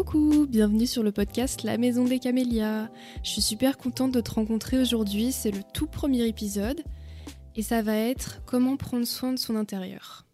Coucou, 0.00 0.46
bienvenue 0.46 0.86
sur 0.86 1.02
le 1.02 1.12
podcast 1.12 1.62
La 1.62 1.76
Maison 1.76 2.06
des 2.06 2.18
Camélias. 2.18 2.88
Je 3.22 3.28
suis 3.28 3.42
super 3.42 3.76
contente 3.76 4.12
de 4.12 4.22
te 4.22 4.30
rencontrer 4.30 4.80
aujourd'hui, 4.80 5.30
c'est 5.30 5.50
le 5.50 5.60
tout 5.74 5.86
premier 5.86 6.26
épisode 6.26 6.82
et 7.54 7.60
ça 7.60 7.82
va 7.82 7.94
être 7.96 8.40
comment 8.46 8.78
prendre 8.78 9.06
soin 9.06 9.34
de 9.34 9.38
son 9.38 9.56
intérieur. 9.56 10.24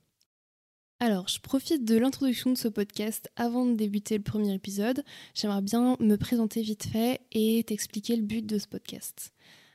Alors, 1.00 1.26
je 1.26 1.40
profite 1.40 1.84
de 1.84 1.98
l'introduction 1.98 2.52
de 2.52 2.56
ce 2.56 2.68
podcast 2.68 3.28
avant 3.34 3.66
de 3.66 3.74
débuter 3.74 4.16
le 4.16 4.22
premier 4.22 4.54
épisode. 4.54 5.02
J'aimerais 5.34 5.62
bien 5.62 5.96
me 5.98 6.14
présenter 6.14 6.62
vite 6.62 6.84
fait 6.84 7.22
et 7.32 7.64
t'expliquer 7.66 8.14
le 8.14 8.22
but 8.22 8.46
de 8.46 8.58
ce 8.58 8.68
podcast. 8.68 9.32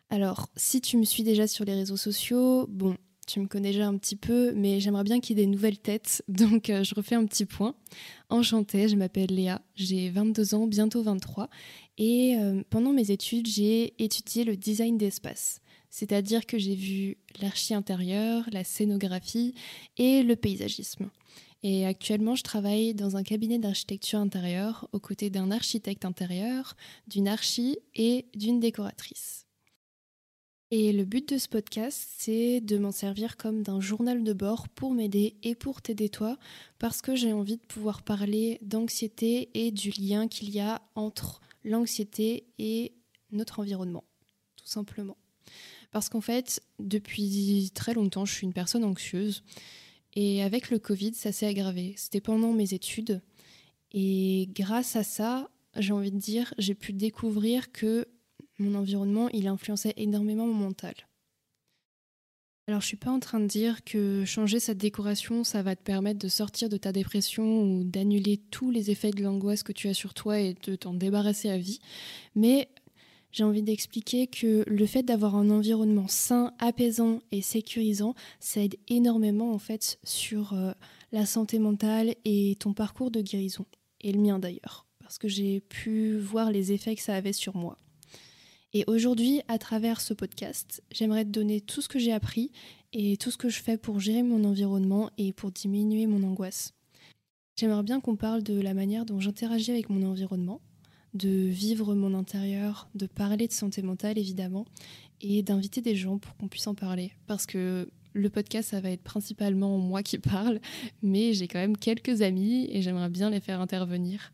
Alors, 0.09 0.47
si 0.55 0.79
tu 0.79 0.95
me 0.95 1.03
suis 1.03 1.23
déjà 1.23 1.47
sur 1.47 1.65
les 1.65 1.75
réseaux 1.75 1.97
sociaux, 1.97 2.65
bon, 2.69 2.95
tu 3.31 3.39
me 3.39 3.47
connais 3.47 3.71
déjà 3.71 3.87
un 3.87 3.97
petit 3.97 4.17
peu, 4.17 4.51
mais 4.53 4.81
j'aimerais 4.81 5.05
bien 5.05 5.21
qu'il 5.21 5.37
y 5.37 5.41
ait 5.41 5.45
des 5.45 5.51
nouvelles 5.51 5.79
têtes, 5.79 6.21
donc 6.27 6.69
euh, 6.69 6.83
je 6.83 6.93
refais 6.93 7.15
un 7.15 7.25
petit 7.25 7.45
point. 7.45 7.75
Enchantée, 8.29 8.89
je 8.89 8.97
m'appelle 8.97 9.33
Léa, 9.33 9.61
j'ai 9.75 10.09
22 10.09 10.53
ans, 10.53 10.67
bientôt 10.67 11.01
23, 11.01 11.49
et 11.97 12.35
euh, 12.37 12.61
pendant 12.69 12.91
mes 12.91 13.09
études, 13.11 13.47
j'ai 13.47 13.93
étudié 14.03 14.43
le 14.43 14.57
design 14.57 14.97
d'espace. 14.97 15.61
C'est-à-dire 15.89 16.45
que 16.45 16.57
j'ai 16.57 16.75
vu 16.75 17.17
l'archi 17.41 17.73
intérieur, 17.73 18.45
la 18.51 18.63
scénographie 18.63 19.53
et 19.97 20.23
le 20.23 20.35
paysagisme. 20.35 21.09
Et 21.63 21.85
actuellement, 21.85 22.35
je 22.35 22.43
travaille 22.43 22.93
dans 22.93 23.17
un 23.17 23.23
cabinet 23.23 23.59
d'architecture 23.59 24.19
intérieure 24.19 24.87
aux 24.93 24.99
côtés 24.99 25.29
d'un 25.29 25.51
architecte 25.51 26.05
intérieur, 26.05 26.75
d'une 27.07 27.27
archi 27.27 27.77
et 27.93 28.25
d'une 28.35 28.59
décoratrice. 28.59 29.45
Et 30.73 30.93
le 30.93 31.03
but 31.03 31.33
de 31.33 31.37
ce 31.37 31.49
podcast, 31.49 32.07
c'est 32.17 32.61
de 32.61 32.77
m'en 32.77 32.93
servir 32.93 33.35
comme 33.35 33.61
d'un 33.61 33.81
journal 33.81 34.23
de 34.23 34.31
bord 34.31 34.69
pour 34.69 34.93
m'aider 34.93 35.35
et 35.43 35.53
pour 35.53 35.81
t'aider 35.81 36.07
toi, 36.07 36.37
parce 36.79 37.01
que 37.01 37.13
j'ai 37.13 37.33
envie 37.33 37.57
de 37.57 37.65
pouvoir 37.65 38.03
parler 38.03 38.57
d'anxiété 38.61 39.49
et 39.53 39.71
du 39.71 39.89
lien 39.89 40.29
qu'il 40.29 40.49
y 40.49 40.61
a 40.61 40.81
entre 40.95 41.41
l'anxiété 41.65 42.45
et 42.57 42.93
notre 43.33 43.59
environnement, 43.59 44.05
tout 44.55 44.65
simplement. 44.65 45.17
Parce 45.91 46.07
qu'en 46.07 46.21
fait, 46.21 46.63
depuis 46.79 47.69
très 47.75 47.93
longtemps, 47.93 48.23
je 48.23 48.33
suis 48.33 48.47
une 48.47 48.53
personne 48.53 48.85
anxieuse. 48.85 49.43
Et 50.13 50.41
avec 50.41 50.69
le 50.69 50.79
Covid, 50.79 51.13
ça 51.15 51.33
s'est 51.33 51.47
aggravé. 51.47 51.95
C'était 51.97 52.21
pendant 52.21 52.53
mes 52.53 52.73
études. 52.73 53.21
Et 53.91 54.47
grâce 54.53 54.95
à 54.95 55.03
ça, 55.03 55.49
j'ai 55.77 55.91
envie 55.91 56.11
de 56.11 56.17
dire, 56.17 56.53
j'ai 56.57 56.75
pu 56.75 56.93
découvrir 56.93 57.73
que 57.73 58.07
mon 58.61 58.75
environnement, 58.75 59.29
il 59.29 59.47
influençait 59.47 59.93
énormément 59.97 60.45
mon 60.45 60.53
mental. 60.53 60.93
Alors 62.67 62.81
je 62.81 62.87
suis 62.87 62.97
pas 62.97 63.11
en 63.11 63.19
train 63.19 63.39
de 63.39 63.47
dire 63.47 63.83
que 63.83 64.23
changer 64.23 64.59
cette 64.59 64.77
décoration, 64.77 65.43
ça 65.43 65.63
va 65.63 65.75
te 65.75 65.83
permettre 65.83 66.19
de 66.19 66.27
sortir 66.27 66.69
de 66.69 66.77
ta 66.77 66.91
dépression 66.91 67.63
ou 67.63 67.83
d'annuler 67.83 68.37
tous 68.51 68.71
les 68.71 68.91
effets 68.91 69.11
de 69.11 69.23
l'angoisse 69.23 69.63
que 69.63 69.73
tu 69.73 69.89
as 69.89 69.93
sur 69.93 70.13
toi 70.13 70.39
et 70.39 70.53
de 70.53 70.75
t'en 70.75 70.93
débarrasser 70.93 71.49
à 71.49 71.57
vie, 71.57 71.79
mais 72.35 72.69
j'ai 73.31 73.43
envie 73.43 73.63
d'expliquer 73.63 74.27
que 74.27 74.63
le 74.67 74.85
fait 74.85 75.03
d'avoir 75.03 75.35
un 75.35 75.49
environnement 75.49 76.07
sain, 76.07 76.53
apaisant 76.59 77.21
et 77.31 77.41
sécurisant, 77.41 78.13
ça 78.39 78.61
aide 78.61 78.75
énormément 78.89 79.53
en 79.53 79.59
fait 79.59 79.99
sur 80.03 80.53
euh, 80.53 80.71
la 81.11 81.25
santé 81.25 81.57
mentale 81.57 82.15
et 82.25 82.55
ton 82.59 82.73
parcours 82.73 83.09
de 83.09 83.21
guérison, 83.21 83.65
et 84.01 84.11
le 84.11 84.19
mien 84.19 84.37
d'ailleurs, 84.37 84.85
parce 84.99 85.17
que 85.17 85.27
j'ai 85.27 85.61
pu 85.61 86.17
voir 86.17 86.51
les 86.51 86.71
effets 86.73 86.95
que 86.95 87.01
ça 87.01 87.15
avait 87.15 87.33
sur 87.33 87.55
moi. 87.55 87.77
Et 88.73 88.85
aujourd'hui, 88.87 89.41
à 89.49 89.57
travers 89.57 89.99
ce 89.99 90.13
podcast, 90.13 90.81
j'aimerais 90.91 91.25
te 91.25 91.29
donner 91.29 91.59
tout 91.59 91.81
ce 91.81 91.89
que 91.89 91.99
j'ai 91.99 92.13
appris 92.13 92.51
et 92.93 93.17
tout 93.17 93.29
ce 93.29 93.37
que 93.37 93.49
je 93.49 93.61
fais 93.61 93.77
pour 93.77 93.99
gérer 93.99 94.23
mon 94.23 94.45
environnement 94.45 95.09
et 95.17 95.33
pour 95.33 95.51
diminuer 95.51 96.07
mon 96.07 96.23
angoisse. 96.23 96.73
J'aimerais 97.59 97.83
bien 97.83 97.99
qu'on 97.99 98.15
parle 98.15 98.43
de 98.43 98.59
la 98.61 98.73
manière 98.73 99.05
dont 99.05 99.19
j'interagis 99.19 99.71
avec 99.71 99.89
mon 99.89 100.09
environnement, 100.09 100.61
de 101.13 101.29
vivre 101.29 101.95
mon 101.95 102.13
intérieur, 102.13 102.87
de 102.95 103.07
parler 103.07 103.49
de 103.49 103.53
santé 103.53 103.81
mentale 103.81 104.17
évidemment, 104.17 104.65
et 105.19 105.43
d'inviter 105.43 105.81
des 105.81 105.95
gens 105.95 106.17
pour 106.17 106.37
qu'on 106.37 106.47
puisse 106.47 106.67
en 106.67 106.73
parler. 106.73 107.11
Parce 107.27 107.45
que 107.45 107.89
le 108.13 108.29
podcast, 108.29 108.69
ça 108.69 108.79
va 108.79 108.89
être 108.89 109.03
principalement 109.03 109.77
moi 109.79 110.01
qui 110.01 110.17
parle, 110.17 110.61
mais 111.03 111.33
j'ai 111.33 111.49
quand 111.49 111.59
même 111.59 111.75
quelques 111.75 112.21
amis 112.21 112.69
et 112.71 112.81
j'aimerais 112.81 113.09
bien 113.09 113.29
les 113.29 113.41
faire 113.41 113.59
intervenir. 113.59 114.31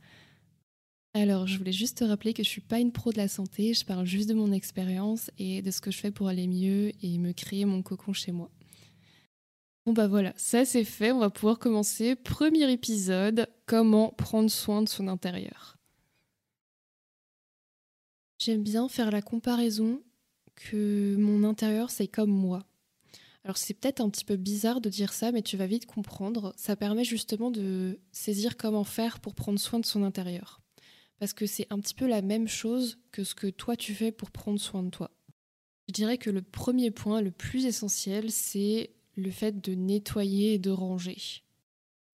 Alors, 1.17 1.47
je 1.47 1.57
voulais 1.57 1.71
juste 1.71 1.97
te 1.97 2.03
rappeler 2.03 2.31
que 2.35 2.43
je 2.43 2.47
suis 2.47 2.61
pas 2.61 2.79
une 2.79 2.91
pro 2.91 3.11
de 3.11 3.17
la 3.17 3.27
santé, 3.27 3.73
je 3.73 3.83
parle 3.83 4.05
juste 4.05 4.29
de 4.29 4.35
mon 4.35 4.51
expérience 4.51 5.31
et 5.39 5.63
de 5.63 5.71
ce 5.71 5.81
que 5.81 5.89
je 5.89 5.97
fais 5.97 6.11
pour 6.11 6.27
aller 6.27 6.45
mieux 6.45 6.91
et 7.01 7.17
me 7.17 7.31
créer 7.31 7.65
mon 7.65 7.81
cocon 7.81 8.13
chez 8.13 8.31
moi. 8.31 8.51
Bon 9.87 9.93
bah 9.93 10.07
voilà, 10.07 10.35
ça 10.37 10.63
c'est 10.63 10.83
fait, 10.83 11.11
on 11.11 11.17
va 11.17 11.31
pouvoir 11.31 11.57
commencer. 11.57 12.15
Premier 12.15 12.71
épisode, 12.71 13.49
comment 13.65 14.09
prendre 14.09 14.51
soin 14.51 14.83
de 14.83 14.89
son 14.89 15.07
intérieur. 15.07 15.79
J'aime 18.37 18.61
bien 18.61 18.87
faire 18.87 19.09
la 19.09 19.23
comparaison 19.23 20.03
que 20.53 21.15
mon 21.17 21.43
intérieur, 21.43 21.89
c'est 21.89 22.07
comme 22.07 22.29
moi. 22.29 22.63
Alors 23.43 23.57
c'est 23.57 23.73
peut-être 23.73 24.01
un 24.01 24.11
petit 24.11 24.25
peu 24.25 24.35
bizarre 24.35 24.81
de 24.81 24.89
dire 24.89 25.13
ça, 25.13 25.31
mais 25.31 25.41
tu 25.41 25.57
vas 25.57 25.65
vite 25.65 25.87
comprendre. 25.87 26.53
Ça 26.57 26.75
permet 26.75 27.03
justement 27.03 27.49
de 27.49 27.99
saisir 28.11 28.55
comment 28.55 28.83
faire 28.83 29.19
pour 29.19 29.33
prendre 29.33 29.59
soin 29.59 29.79
de 29.79 29.85
son 29.85 30.03
intérieur. 30.03 30.61
Parce 31.19 31.33
que 31.33 31.45
c'est 31.45 31.67
un 31.69 31.79
petit 31.79 31.93
peu 31.93 32.07
la 32.07 32.21
même 32.21 32.47
chose 32.47 32.99
que 33.11 33.23
ce 33.23 33.35
que 33.35 33.47
toi 33.47 33.75
tu 33.75 33.93
fais 33.95 34.11
pour 34.11 34.31
prendre 34.31 34.59
soin 34.59 34.83
de 34.83 34.89
toi. 34.89 35.11
Je 35.87 35.93
dirais 35.93 36.17
que 36.17 36.29
le 36.29 36.41
premier 36.41 36.91
point, 36.91 37.21
le 37.21 37.31
plus 37.31 37.65
essentiel, 37.65 38.31
c'est 38.31 38.91
le 39.15 39.31
fait 39.31 39.61
de 39.61 39.73
nettoyer 39.73 40.55
et 40.55 40.59
de 40.59 40.69
ranger. 40.69 41.17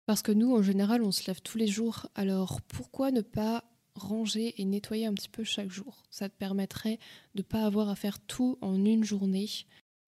Parce 0.06 0.22
que 0.22 0.33
nous, 0.33 0.55
en 0.55 0.62
général, 0.62 1.03
on 1.03 1.12
se 1.12 1.27
lave 1.28 1.41
tous 1.41 1.56
les 1.56 1.69
jours. 1.69 2.09
Alors 2.15 2.60
pourquoi 2.62 3.10
ne 3.10 3.21
pas 3.21 3.65
ranger 3.94 4.60
et 4.60 4.65
nettoyer 4.65 5.06
un 5.06 5.15
petit 5.15 5.28
peu 5.28 5.44
chaque 5.44 5.71
jour? 5.71 6.03
Ça 6.10 6.28
te 6.28 6.37
permettrait 6.37 6.99
de 7.34 7.41
ne 7.41 7.44
pas 7.44 7.65
avoir 7.65 7.89
à 7.89 7.94
faire 7.94 8.19
tout 8.19 8.59
en 8.60 8.84
une 8.84 9.05
journée. 9.05 9.49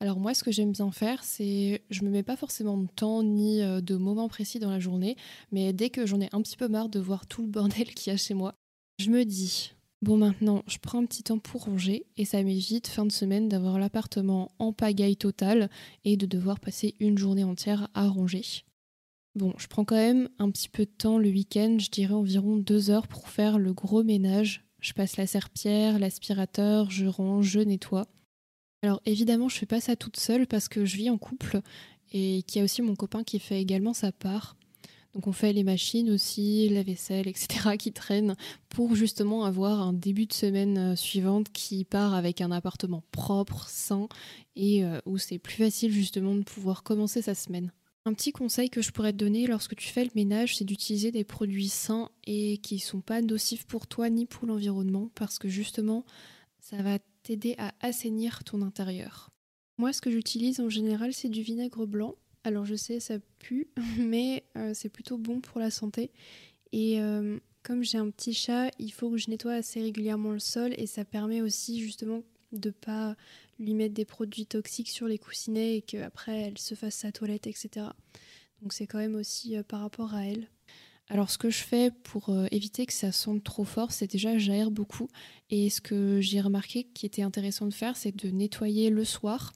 Alors 0.01 0.19
moi, 0.19 0.35
ce 0.35 0.43
que 0.43 0.51
j'aime 0.51 0.73
bien 0.73 0.91
faire, 0.91 1.23
c'est 1.23 1.85
je 1.89 2.03
me 2.03 2.11
mets 2.11 2.25
pas 2.25 2.37
forcément 2.37 2.77
de 2.77 2.89
temps 2.89 3.23
ni 3.23 3.63
euh, 3.63 3.81
de 3.81 3.95
moments 3.95 4.29
précis 4.29 4.59
dans 4.59 4.71
la 4.71 4.81
journée, 4.81 5.17
mais 5.53 5.73
dès 5.73 5.91
que 5.91 6.05
j'en 6.05 6.21
ai 6.21 6.29
un 6.33 6.43
petit 6.43 6.57
peu 6.57 6.67
marre 6.67 6.89
de 6.89 6.99
voir 6.99 7.29
tout 7.29 7.43
le 7.43 7.49
bordel 7.49 7.87
qu'il 7.95 8.11
y 8.11 8.15
a 8.15 8.17
chez 8.17 8.35
moi, 8.35 8.57
je 8.99 9.11
me 9.11 9.25
dis 9.25 9.73
bon 10.03 10.17
maintenant, 10.17 10.63
je 10.67 10.79
prends 10.79 10.99
un 10.99 11.07
petit 11.07 11.23
temps 11.23 11.39
pour 11.39 11.65
ranger 11.65 12.07
et 12.17 12.25
ça 12.25 12.43
m'évite 12.43 12.89
fin 12.89 13.07
de 13.07 13.13
semaine 13.13 13.49
d'avoir 13.49 13.79
l'appartement 13.79 14.51
en 14.59 14.73
pagaille 14.73 15.17
totale 15.17 15.71
et 16.05 16.17
de 16.17 16.27
devoir 16.27 16.61
passer 16.61 16.95
une 17.01 17.17
journée 17.17 17.45
entière 17.45 17.89
à 17.95 18.09
ranger. 18.09 18.65
Bon, 19.35 19.55
je 19.57 19.67
prends 19.67 19.85
quand 19.85 19.97
même 19.97 20.29
un 20.39 20.51
petit 20.51 20.69
peu 20.69 20.85
de 20.85 20.91
temps 20.91 21.19
le 21.19 21.31
week-end, 21.31 21.79
je 21.81 21.89
dirais 21.89 22.13
environ 22.13 22.57
deux 22.57 22.91
heures 22.91 23.09
pour 23.09 23.29
faire 23.29 23.59
le 23.59 23.73
gros 23.73 24.03
ménage. 24.03 24.65
Je 24.81 24.93
passe 24.93 25.17
la 25.17 25.27
serpillère, 25.27 25.99
l'aspirateur, 25.99 26.91
je 26.91 27.07
range, 27.07 27.47
je 27.47 27.61
nettoie. 27.61 28.09
Alors 28.83 29.01
évidemment, 29.07 29.49
je 29.49 29.57
fais 29.57 29.67
pas 29.67 29.81
ça 29.81 29.97
toute 29.97 30.19
seule 30.19 30.47
parce 30.47 30.69
que 30.69 30.85
je 30.85 30.97
vis 30.97 31.09
en 31.09 31.17
couple 31.17 31.61
et 32.13 32.43
qu'il 32.43 32.59
y 32.59 32.61
a 32.61 32.65
aussi 32.65 32.83
mon 32.83 32.97
copain 32.97 33.23
qui 33.25 33.39
fait 33.39 33.63
également 33.63 33.95
sa 33.95 34.13
part. 34.13 34.57
Donc 35.15 35.27
on 35.27 35.33
fait 35.33 35.53
les 35.53 35.65
machines 35.65 36.11
aussi, 36.11 36.69
la 36.71 36.83
vaisselle, 36.83 37.29
etc. 37.29 37.77
qui 37.79 37.93
traînent 37.93 38.37
pour 38.69 38.95
justement 38.95 39.45
avoir 39.45 39.81
un 39.81 39.93
début 39.93 40.27
de 40.27 40.33
semaine 40.33 40.79
euh, 40.79 40.97
suivante 40.97 41.53
qui 41.53 41.85
part 41.85 42.15
avec 42.15 42.41
un 42.41 42.51
appartement 42.51 43.03
propre, 43.13 43.69
sain 43.69 44.09
et 44.57 44.85
euh, 44.85 45.01
où 45.05 45.19
c'est 45.19 45.39
plus 45.39 45.57
facile 45.57 45.93
justement 45.93 46.35
de 46.35 46.43
pouvoir 46.43 46.83
commencer 46.83 47.21
sa 47.21 47.35
semaine. 47.35 47.73
Un 48.05 48.15
petit 48.15 48.33
conseil 48.33 48.69
que 48.69 48.83
je 48.83 48.91
pourrais 48.91 49.13
te 49.13 49.19
donner 49.19 49.47
lorsque 49.47 49.77
tu 49.77 49.89
fais 49.89 50.05
le 50.05 50.11
ménage, 50.17 50.57
c'est 50.57 50.65
d'utiliser 50.65 51.13
des 51.13 51.23
produits 51.23 51.69
sains 51.69 52.11
et 52.25 52.59
qui 52.59 52.77
ne 52.77 52.81
sont 52.81 53.01
pas 53.01 53.23
nocifs 53.23 53.65
pour 53.65 53.87
toi 53.87 54.11
ni 54.11 54.27
pour 54.27 54.47
l'environnement 54.47 55.11
parce 55.15 55.39
que 55.39 55.49
justement, 55.49 56.05
ça 56.59 56.83
va 56.83 56.99
t'aider 57.23 57.55
à 57.59 57.73
assainir 57.81 58.43
ton 58.43 58.63
intérieur. 58.63 59.31
Moi, 59.79 59.93
ce 59.93 60.01
que 60.01 60.11
j'utilise 60.11 60.61
en 60.61 60.69
général, 60.69 61.13
c'est 61.13 61.29
du 61.29 61.43
vinaigre 61.43 61.87
blanc. 61.87 62.17
Alors 62.45 62.65
je 62.65 62.75
sais, 62.75 63.01
ça 63.01 63.15
pue, 63.39 63.69
mais 63.99 64.45
euh, 64.57 64.73
c'est 64.75 64.89
plutôt 64.89 65.19
bon 65.19 65.41
pour 65.41 65.61
la 65.61 65.71
santé. 65.71 66.11
Et 66.73 67.01
euh, 67.01 67.39
comme 67.63 67.85
j'ai 67.85 67.99
un 67.99 68.11
petit 68.11 68.35
chat, 68.35 68.71
il 68.79 68.93
faut 68.93 69.11
que 69.11 69.17
je 69.17 69.31
nettoie 69.31 69.55
assez 69.55 69.81
régulièrement 69.81 70.33
le 70.33 70.39
sol 70.39 70.75
et 70.77 70.87
ça 70.87 71.05
permet 71.05 71.41
aussi 71.41 71.81
justement 71.81 72.23
de 72.53 72.71
pas 72.71 73.17
lui 73.59 73.75
mettre 73.75 73.95
des 73.95 74.05
produits 74.05 74.47
toxiques 74.47 74.91
sur 74.91 75.07
les 75.07 75.19
coussinets 75.19 75.77
et 75.77 75.83
qu'après 75.83 76.41
elle 76.41 76.59
se 76.59 76.75
fasse 76.75 76.97
sa 76.97 77.13
toilette, 77.13 77.47
etc. 77.47 77.87
Donc 78.61 78.73
c'est 78.73 78.87
quand 78.87 78.99
même 78.99 79.15
aussi 79.15 79.57
euh, 79.57 79.63
par 79.63 79.81
rapport 79.81 80.15
à 80.15 80.27
elle. 80.27 80.49
Alors 81.09 81.31
ce 81.31 81.39
que 81.39 81.51
je 81.51 81.63
fais 81.63 81.91
pour 81.91 82.35
éviter 82.53 82.87
que 82.87 82.93
ça 82.93 83.13
sente 83.13 83.45
trop 83.45 83.65
fort, 83.65 83.93
c'est 83.93 84.11
déjà 84.11 84.39
j'aère 84.39 84.71
beaucoup. 84.71 85.09
Et 85.51 85.69
ce 85.69 85.83
que 85.83 86.23
j'ai 86.23 86.41
remarqué 86.41 86.85
qui 86.85 87.05
était 87.05 87.23
intéressant 87.23 87.67
de 87.67 87.75
faire, 87.75 87.97
c'est 87.97 88.17
de 88.17 88.31
nettoyer 88.31 88.89
le 88.89 89.05
soir. 89.05 89.53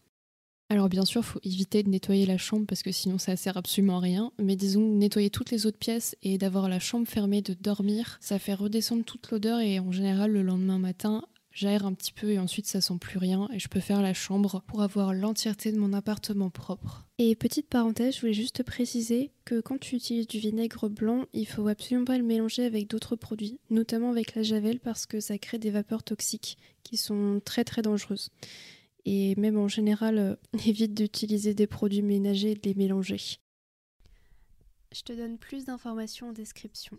Alors 0.69 0.89
bien 0.89 1.05
sûr, 1.05 1.21
il 1.21 1.25
faut 1.25 1.41
éviter 1.45 1.83
de 1.85 1.89
nettoyer 1.89 2.27
la 2.27 2.39
chambre 2.39 2.67
parce 2.67 2.83
que 2.83 2.91
sinon 2.91 3.19
ça 3.19 3.37
sert 3.37 3.57
absolument 3.57 3.99
à 3.99 4.01
rien. 4.01 4.33
Mais 4.43 4.57
disons, 4.57 4.95
nettoyer 4.97 5.31
toutes 5.31 5.51
les 5.53 5.65
autres 5.67 5.79
pièces 5.79 6.17
et 6.23 6.39
d'avoir 6.39 6.69
la 6.69 6.81
chambre 6.81 7.07
fermée, 7.07 7.41
de 7.41 7.55
dormir, 7.55 8.19
ça 8.21 8.39
fait 8.39 8.55
redescendre 8.55 9.05
toute 9.05 9.31
l'odeur 9.31 9.61
et 9.61 9.79
en 9.79 9.93
général 9.93 10.33
le 10.33 10.43
lendemain 10.43 10.79
matin, 10.79 11.23
j'aère 11.53 11.87
un 11.87 11.95
petit 11.95 12.13
peu 12.13 12.33
et 12.33 12.39
ensuite 12.41 12.67
ça 12.67 12.81
sent 12.81 12.99
plus 13.01 13.19
rien 13.19 13.49
et 13.53 13.61
je 13.61 13.69
peux 13.69 13.81
faire 13.81 14.03
la 14.03 14.13
chambre 14.13 14.63
pour 14.67 14.83
avoir 14.83 15.15
l'entièreté 15.15 15.71
de 15.71 15.79
mon 15.79 15.93
appartement 15.93 16.51
propre. 16.51 17.07
Et 17.19 17.37
petite 17.37 17.69
parenthèse, 17.69 18.17
je 18.17 18.21
voulais 18.21 18.33
juste 18.33 18.65
préciser 18.65 19.31
que 19.45 19.61
quand 19.61 19.79
tu 19.79 19.95
utilises 19.95 20.27
du 20.27 20.39
vinaigre 20.39 20.89
blanc, 20.89 21.27
il 21.33 21.47
faut 21.47 21.69
absolument 21.69 22.05
pas 22.05 22.19
le 22.19 22.25
mélanger 22.25 22.65
avec 22.65 22.91
d'autres 22.91 23.15
produits, 23.15 23.61
notamment 23.71 24.11
avec 24.11 24.35
la 24.35 24.43
javel 24.43 24.81
parce 24.81 25.07
que 25.07 25.21
ça 25.21 25.39
crée 25.39 25.59
des 25.59 25.71
vapeurs 25.71 26.03
toxiques 26.03 26.59
qui 26.83 26.97
sont 26.97 27.41
très 27.45 27.65
très 27.65 27.83
dangereuses. 27.83 28.31
Et 29.07 29.37
même 29.37 29.57
en 29.57 29.69
général, 29.69 30.19
euh, 30.19 30.35
évite 30.67 30.93
d'utiliser 30.93 31.55
des 31.55 31.67
produits 31.67 32.03
ménagers 32.03 32.51
et 32.51 32.55
de 32.57 32.69
les 32.69 32.75
mélanger. 32.75 33.39
Je 34.93 35.03
te 35.03 35.13
donne 35.13 35.39
plus 35.39 35.65
d'informations 35.65 36.29
en 36.29 36.33
description. 36.33 36.99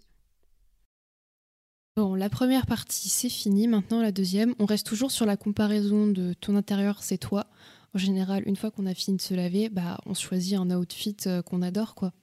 Bon, 1.98 2.14
la 2.14 2.30
première 2.30 2.66
partie, 2.66 3.10
c'est 3.10 3.30
fini. 3.30 3.68
Maintenant, 3.68 4.02
la 4.02 4.12
deuxième, 4.12 4.54
on 4.60 4.66
reste 4.66 4.86
toujours 4.86 5.12
sur 5.12 5.26
la 5.26 5.36
comparaison 5.36 6.08
de 6.08 6.34
ton 6.34 6.56
intérieur, 6.56 7.04
c'est 7.04 7.18
toi. 7.18 7.48
En 7.96 7.98
général, 7.98 8.44
une 8.48 8.56
fois 8.56 8.70
qu'on 8.70 8.86
a 8.86 8.94
fini 8.94 9.18
de 9.18 9.22
se 9.22 9.34
laver, 9.34 9.70
bah, 9.70 10.00
on 10.06 10.14
choisit 10.14 10.58
un 10.58 10.70
outfit 10.70 11.18
euh, 11.26 11.42
qu'on 11.42 11.64
adore, 11.64 11.96
quoi. 11.96 12.14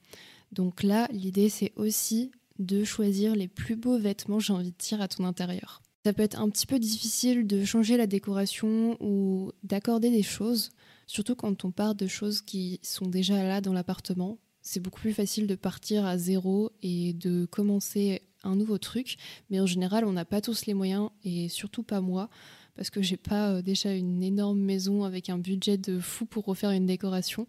Donc 0.53 0.85
là, 0.85 1.09
l'idée, 1.11 1.49
c'est 1.49 1.73
aussi 1.75 2.31
de 2.61 2.85
choisir 2.85 3.35
les 3.35 3.49
plus 3.49 3.75
beaux 3.75 3.99
vêtements, 3.99 4.39
j'ai 4.39 4.53
envie 4.53 4.71
de 4.71 4.77
dire, 4.79 5.01
à 5.01 5.09
ton 5.09 5.25
intérieur. 5.25 5.83
Ça 6.05 6.13
peut 6.13 6.23
être 6.23 6.39
un 6.39 6.51
petit 6.51 6.67
peu 6.67 6.79
difficile 6.79 7.47
de 7.47 7.65
changer 7.65 7.97
la 7.97 8.07
décoration 8.07 8.99
ou 9.01 9.53
d'accorder 9.63 10.11
des 10.11 10.23
choses, 10.23 10.71
surtout 11.07 11.35
quand 11.35 11.65
on 11.65 11.71
part 11.71 11.95
de 11.95 12.07
choses 12.07 12.43
qui 12.43 12.79
sont 12.83 13.07
déjà 13.07 13.43
là 13.43 13.63
dans 13.63 13.73
l'appartement. 13.73 14.39
C'est 14.61 14.81
beaucoup 14.81 15.01
plus 15.01 15.15
facile 15.15 15.47
de 15.47 15.55
partir 15.55 16.05
à 16.05 16.19
zéro 16.19 16.73
et 16.83 17.15
de 17.15 17.47
commencer 17.47 18.21
un 18.43 18.55
nouveau 18.55 18.77
truc. 18.77 19.17
Mais 19.49 19.61
en 19.61 19.67
général, 19.67 20.05
on 20.05 20.13
n'a 20.13 20.27
pas 20.27 20.43
tous 20.43 20.67
les 20.67 20.75
moyens, 20.75 21.09
et 21.25 21.49
surtout 21.49 21.83
pas 21.83 22.03
moi, 22.03 22.29
parce 22.77 22.91
que 22.91 23.01
j'ai 23.01 23.17
pas 23.17 23.53
euh, 23.53 23.63
déjà 23.63 23.95
une 23.95 24.23
énorme 24.23 24.61
maison 24.61 25.05
avec 25.05 25.31
un 25.31 25.39
budget 25.39 25.79
de 25.79 25.99
fou 25.99 26.27
pour 26.27 26.45
refaire 26.45 26.71
une 26.73 26.87
décoration, 26.87 27.47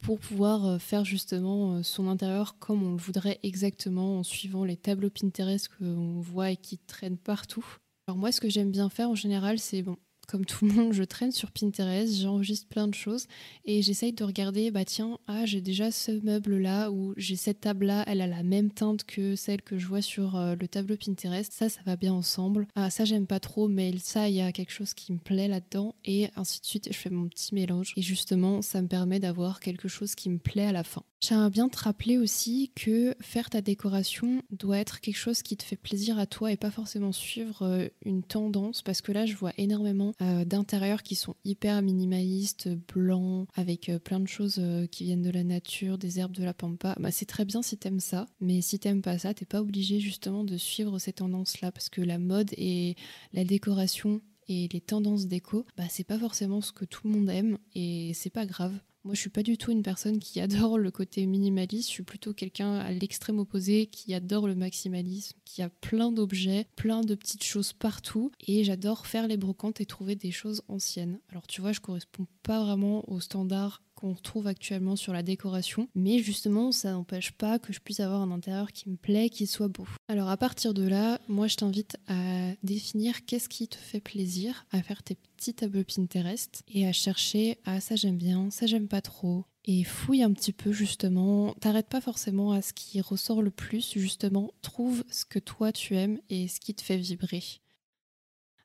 pour 0.00 0.18
pouvoir 0.18 0.66
euh, 0.66 0.78
faire 0.78 1.06
justement 1.06 1.76
euh, 1.76 1.82
son 1.82 2.08
intérieur 2.08 2.58
comme 2.58 2.82
on 2.82 2.92
le 2.92 2.98
voudrait 2.98 3.40
exactement 3.42 4.18
en 4.18 4.22
suivant 4.22 4.64
les 4.64 4.76
tableaux 4.76 5.10
Pinterest 5.10 5.70
qu'on 5.78 6.20
voit 6.20 6.50
et 6.50 6.56
qui 6.56 6.76
traînent 6.76 7.16
partout. 7.16 7.64
Alors 8.06 8.18
moi, 8.18 8.32
ce 8.32 8.40
que 8.40 8.50
j'aime 8.50 8.70
bien 8.70 8.90
faire 8.90 9.08
en 9.08 9.14
général, 9.14 9.58
c'est 9.58 9.80
bon, 9.82 9.96
comme 10.28 10.44
tout 10.44 10.66
le 10.66 10.72
monde, 10.72 10.92
je 10.92 11.04
traîne 11.04 11.32
sur 11.32 11.50
Pinterest, 11.50 12.14
j'enregistre 12.20 12.68
plein 12.68 12.86
de 12.86 12.94
choses 12.94 13.26
et 13.64 13.80
j'essaye 13.80 14.12
de 14.12 14.24
regarder, 14.24 14.70
bah 14.70 14.84
tiens, 14.84 15.18
ah 15.26 15.46
j'ai 15.46 15.62
déjà 15.62 15.90
ce 15.90 16.12
meuble 16.22 16.58
là 16.58 16.90
ou 16.90 17.14
j'ai 17.16 17.36
cette 17.36 17.60
table 17.60 17.86
là, 17.86 18.04
elle 18.06 18.20
a 18.20 18.26
la 18.26 18.42
même 18.42 18.70
teinte 18.70 19.04
que 19.04 19.36
celle 19.36 19.62
que 19.62 19.78
je 19.78 19.86
vois 19.86 20.02
sur 20.02 20.36
euh, 20.36 20.54
le 20.54 20.68
tableau 20.68 20.96
Pinterest, 20.96 21.50
ça 21.52 21.70
ça 21.70 21.80
va 21.86 21.96
bien 21.96 22.12
ensemble. 22.12 22.66
Ah 22.74 22.90
ça 22.90 23.06
j'aime 23.06 23.26
pas 23.26 23.40
trop, 23.40 23.68
mais 23.68 23.96
ça 23.98 24.28
il 24.28 24.34
y 24.34 24.42
a 24.42 24.52
quelque 24.52 24.72
chose 24.72 24.92
qui 24.92 25.12
me 25.12 25.18
plaît 25.18 25.48
là-dedans 25.48 25.94
et 26.04 26.28
ainsi 26.36 26.60
de 26.60 26.66
suite. 26.66 26.88
Je 26.92 26.98
fais 26.98 27.10
mon 27.10 27.28
petit 27.28 27.54
mélange 27.54 27.94
et 27.96 28.02
justement 28.02 28.60
ça 28.60 28.82
me 28.82 28.88
permet 28.88 29.18
d'avoir 29.20 29.60
quelque 29.60 29.88
chose 29.88 30.14
qui 30.14 30.28
me 30.28 30.38
plaît 30.38 30.66
à 30.66 30.72
la 30.72 30.84
fin. 30.84 31.04
J'aimerais 31.26 31.48
bien 31.48 31.70
te 31.70 31.78
rappeler 31.78 32.18
aussi 32.18 32.70
que 32.74 33.16
faire 33.18 33.48
ta 33.48 33.62
décoration 33.62 34.42
doit 34.50 34.76
être 34.76 35.00
quelque 35.00 35.16
chose 35.16 35.40
qui 35.40 35.56
te 35.56 35.62
fait 35.62 35.74
plaisir 35.74 36.18
à 36.18 36.26
toi 36.26 36.52
et 36.52 36.58
pas 36.58 36.70
forcément 36.70 37.12
suivre 37.12 37.62
euh, 37.62 37.88
une 38.04 38.22
tendance 38.22 38.82
parce 38.82 39.00
que 39.00 39.10
là 39.10 39.24
je 39.24 39.34
vois 39.34 39.54
énormément 39.56 40.12
euh, 40.20 40.44
d'intérieurs 40.44 41.02
qui 41.02 41.14
sont 41.14 41.34
hyper 41.46 41.80
minimalistes, 41.80 42.68
blancs, 42.92 43.48
avec 43.54 43.88
euh, 43.88 43.98
plein 43.98 44.20
de 44.20 44.28
choses 44.28 44.60
qui 44.90 45.04
viennent 45.04 45.22
de 45.22 45.30
la 45.30 45.44
nature, 45.44 45.96
des 45.96 46.20
herbes 46.20 46.34
de 46.34 46.44
la 46.44 46.52
pampa. 46.52 46.94
Bah, 47.00 47.10
c'est 47.10 47.24
très 47.24 47.46
bien 47.46 47.62
si 47.62 47.78
t'aimes 47.78 48.00
ça, 48.00 48.26
mais 48.40 48.60
si 48.60 48.78
t'aimes 48.78 49.00
pas 49.00 49.16
ça, 49.16 49.32
t'es 49.32 49.46
pas 49.46 49.62
obligé 49.62 50.00
justement 50.00 50.44
de 50.44 50.58
suivre 50.58 50.98
ces 50.98 51.14
tendances-là 51.14 51.72
parce 51.72 51.88
que 51.88 52.02
la 52.02 52.18
mode 52.18 52.50
et 52.58 52.96
la 53.32 53.44
décoration 53.44 54.20
et 54.46 54.68
les 54.70 54.80
tendances 54.82 55.26
déco, 55.26 55.64
bah, 55.78 55.84
c'est 55.88 56.04
pas 56.04 56.18
forcément 56.18 56.60
ce 56.60 56.72
que 56.72 56.84
tout 56.84 57.08
le 57.08 57.14
monde 57.14 57.30
aime 57.30 57.56
et 57.74 58.12
c'est 58.12 58.28
pas 58.28 58.44
grave. 58.44 58.78
Moi, 59.04 59.12
je 59.12 59.20
suis 59.20 59.30
pas 59.30 59.42
du 59.42 59.58
tout 59.58 59.70
une 59.70 59.82
personne 59.82 60.18
qui 60.18 60.40
adore 60.40 60.78
le 60.78 60.90
côté 60.90 61.26
minimaliste. 61.26 61.88
Je 61.88 61.92
suis 61.92 62.02
plutôt 62.02 62.32
quelqu'un 62.32 62.76
à 62.76 62.90
l'extrême 62.90 63.38
opposé 63.38 63.86
qui 63.86 64.14
adore 64.14 64.48
le 64.48 64.54
maximalisme, 64.54 65.36
qui 65.44 65.60
a 65.60 65.68
plein 65.68 66.10
d'objets, 66.10 66.66
plein 66.74 67.02
de 67.02 67.14
petites 67.14 67.44
choses 67.44 67.74
partout. 67.74 68.32
Et 68.46 68.64
j'adore 68.64 69.06
faire 69.06 69.28
les 69.28 69.36
brocantes 69.36 69.82
et 69.82 69.86
trouver 69.86 70.16
des 70.16 70.30
choses 70.30 70.62
anciennes. 70.68 71.20
Alors, 71.28 71.46
tu 71.46 71.60
vois, 71.60 71.72
je 71.72 71.80
correspond 71.80 72.26
pas 72.42 72.64
vraiment 72.64 73.06
aux 73.10 73.20
standards 73.20 73.82
qu'on 74.04 74.12
retrouve 74.12 74.46
actuellement 74.46 74.96
sur 74.96 75.14
la 75.14 75.22
décoration, 75.22 75.88
mais 75.94 76.18
justement 76.18 76.72
ça 76.72 76.92
n'empêche 76.92 77.32
pas 77.32 77.58
que 77.58 77.72
je 77.72 77.80
puisse 77.80 78.00
avoir 78.00 78.20
un 78.20 78.30
intérieur 78.32 78.70
qui 78.70 78.90
me 78.90 78.96
plaît, 78.96 79.30
qui 79.30 79.46
soit 79.46 79.68
beau. 79.68 79.86
Alors 80.08 80.28
à 80.28 80.36
partir 80.36 80.74
de 80.74 80.86
là, 80.86 81.18
moi 81.26 81.46
je 81.46 81.56
t'invite 81.56 81.96
à 82.06 82.52
définir 82.62 83.24
qu'est-ce 83.24 83.48
qui 83.48 83.66
te 83.66 83.76
fait 83.76 84.00
plaisir, 84.00 84.66
à 84.72 84.82
faire 84.82 85.02
tes 85.02 85.14
petits 85.14 85.54
tableaux 85.54 85.84
Pinterest 85.84 86.64
et 86.68 86.86
à 86.86 86.92
chercher 86.92 87.56
ah 87.64 87.80
ça 87.80 87.96
j'aime 87.96 88.18
bien, 88.18 88.50
ça 88.50 88.66
j'aime 88.66 88.88
pas 88.88 89.00
trop. 89.00 89.46
Et 89.64 89.84
fouille 89.84 90.22
un 90.22 90.34
petit 90.34 90.52
peu 90.52 90.70
justement, 90.70 91.54
t'arrêtes 91.54 91.88
pas 91.88 92.02
forcément 92.02 92.52
à 92.52 92.60
ce 92.60 92.74
qui 92.74 93.00
ressort 93.00 93.40
le 93.40 93.50
plus, 93.50 93.94
justement, 93.96 94.50
trouve 94.60 95.02
ce 95.10 95.24
que 95.24 95.38
toi 95.38 95.72
tu 95.72 95.96
aimes 95.96 96.20
et 96.28 96.46
ce 96.48 96.60
qui 96.60 96.74
te 96.74 96.82
fait 96.82 96.98
vibrer. 96.98 97.42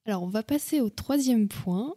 Alors 0.05 0.23
on 0.23 0.27
va 0.27 0.43
passer 0.43 0.81
au 0.81 0.89
troisième 0.89 1.47
point, 1.47 1.95